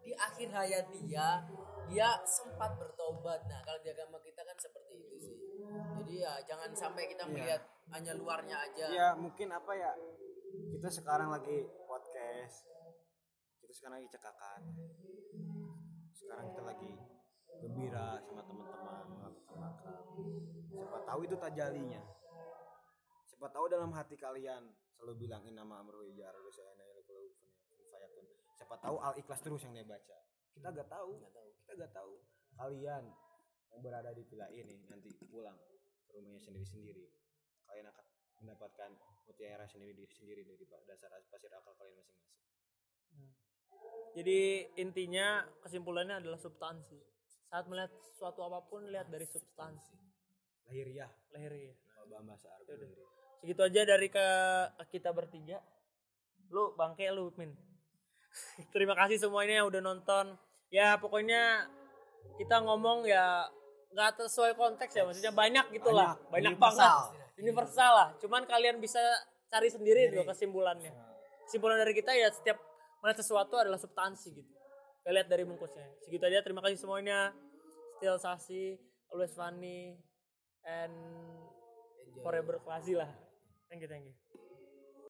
di 0.07 0.15
akhir 0.15 0.47
hayat 0.55 0.87
dia 0.87 1.43
dia 1.91 2.09
sempat 2.23 2.79
bertobat. 2.79 3.43
Nah 3.51 3.59
kalau 3.67 3.75
di 3.83 3.91
agama 3.91 4.23
kita 4.23 4.39
kan 4.39 4.55
seperti 4.55 5.03
itu 5.03 5.15
sih. 5.19 5.35
Jadi 5.99 6.23
ya 6.23 6.39
jangan 6.47 6.71
sampai 6.71 7.11
kita 7.11 7.27
melihat 7.27 7.59
hanya 7.91 8.15
luarnya 8.15 8.55
aja. 8.55 8.87
Ya 8.87 9.07
mungkin 9.19 9.51
apa 9.51 9.75
ya 9.75 9.91
kita 10.71 10.87
sekarang 10.87 11.27
lagi 11.27 11.67
podcast 11.83 12.63
kita 13.59 13.73
sekarang 13.75 13.99
lagi 13.99 14.11
cekakan. 14.15 14.61
Sekarang 16.15 16.55
kita 16.55 16.63
lagi 16.63 16.91
gembira 17.59 18.23
sama 18.23 18.47
teman-teman 18.47 19.03
melakukan 19.11 19.57
makrab 19.59 20.05
siapa 20.71 20.97
tahu 21.03 21.19
itu 21.27 21.35
tajalinya. 21.35 22.03
Siapa 23.27 23.47
tahu 23.51 23.67
dalam 23.67 23.91
hati 23.91 24.15
kalian 24.15 24.71
selalu 24.95 25.27
bilangin 25.27 25.51
nama 25.51 25.83
amru 25.83 26.07
ijar 26.07 26.31
siapa 28.57 28.75
tahu 28.81 28.97
al 28.97 29.13
ikhlas 29.15 29.39
terus 29.45 29.61
yang 29.63 29.77
dia 29.77 29.85
baca 29.85 30.17
kita 30.57 30.73
gak 30.73 30.89
tahu 30.89 31.21
kita 31.61 31.71
gak 31.77 31.93
tahu 31.93 32.13
kalian 32.57 33.05
yang 33.69 33.79
berada 33.85 34.09
di 34.17 34.25
villa 34.25 34.49
ini 34.49 34.81
nanti 34.89 35.13
pulang 35.29 35.57
ke 36.09 36.11
rumahnya 36.17 36.41
sendiri-sendiri 36.41 37.05
kalian 37.69 37.85
akan 37.93 38.05
mendapatkan 38.41 38.89
mutiara 39.29 39.69
sendiri 39.69 39.93
di 39.93 40.05
sendiri 40.09 40.41
dari 40.41 40.65
dasar 40.89 41.13
pasir 41.29 41.53
akal 41.53 41.77
kalian 41.77 42.01
masing-masing 42.01 42.35
Jadi 44.17 44.65
intinya 44.81 45.45
kesimpulannya 45.61 46.17
adalah 46.25 46.41
substansi. 46.41 46.97
Saat 47.53 47.69
melihat 47.69 47.93
suatu 48.17 48.41
apa 48.41 48.65
pun 48.65 48.89
lihat 48.89 49.13
dari 49.13 49.29
substansi. 49.29 49.93
lahiriah 50.67 51.07
Lahirnya. 51.31 51.77
kalau 51.93 52.09
dalam 52.09 52.25
bahasa 52.25 52.49
Arab 52.51 52.65
lahiriah. 52.65 53.09
Segitu 53.39 53.61
aja 53.61 53.81
dari 53.85 54.07
ke 54.09 54.27
kita 54.89 55.13
bertiga. 55.13 55.61
Lu 56.49 56.73
bangke 56.73 57.05
lu 57.13 57.29
Min. 57.37 57.53
Terima 58.73 58.93
kasih 58.97 59.17
semuanya 59.21 59.63
yang 59.63 59.67
udah 59.69 59.81
nonton. 59.81 60.35
Ya 60.73 60.97
pokoknya 60.97 61.67
kita 62.35 62.59
ngomong 62.61 63.07
ya 63.07 63.47
nggak 63.93 64.19
sesuai 64.27 64.53
konteks 64.59 64.93
ya 64.93 65.03
maksudnya 65.07 65.33
banyak 65.33 65.65
gitu 65.73 65.89
lah. 65.93 66.19
Banyak. 66.29 66.57
Universal. 66.57 67.13
banget. 67.13 67.39
Universal 67.39 67.91
lah. 67.93 68.09
Cuman 68.19 68.43
kalian 68.43 68.77
bisa 68.83 68.99
cari 69.47 69.69
sendiri 69.71 70.11
tuh 70.11 70.27
kesimpulannya. 70.27 70.91
Kesimpulan 71.47 71.79
dari 71.79 71.93
kita 71.95 72.11
ya 72.11 72.27
setiap 72.33 72.59
mana 72.99 73.15
sesuatu 73.15 73.55
adalah 73.55 73.79
substansi 73.79 74.35
gitu. 74.35 74.51
Kita 75.01 75.09
lihat 75.15 75.27
dari 75.31 75.47
bungkusnya. 75.47 75.87
Segitu 76.03 76.23
aja. 76.27 76.43
Terima 76.43 76.59
kasih 76.59 76.77
semuanya. 76.81 77.31
Still 77.97 78.19
sasi 78.19 78.75
always 79.13 79.31
funny 79.31 79.95
and 80.67 80.93
forever 82.19 82.59
classy 82.59 82.93
lah. 82.93 83.07
Thank 83.71 83.83
you 83.83 83.89
thank 83.89 84.03
you 84.03 84.26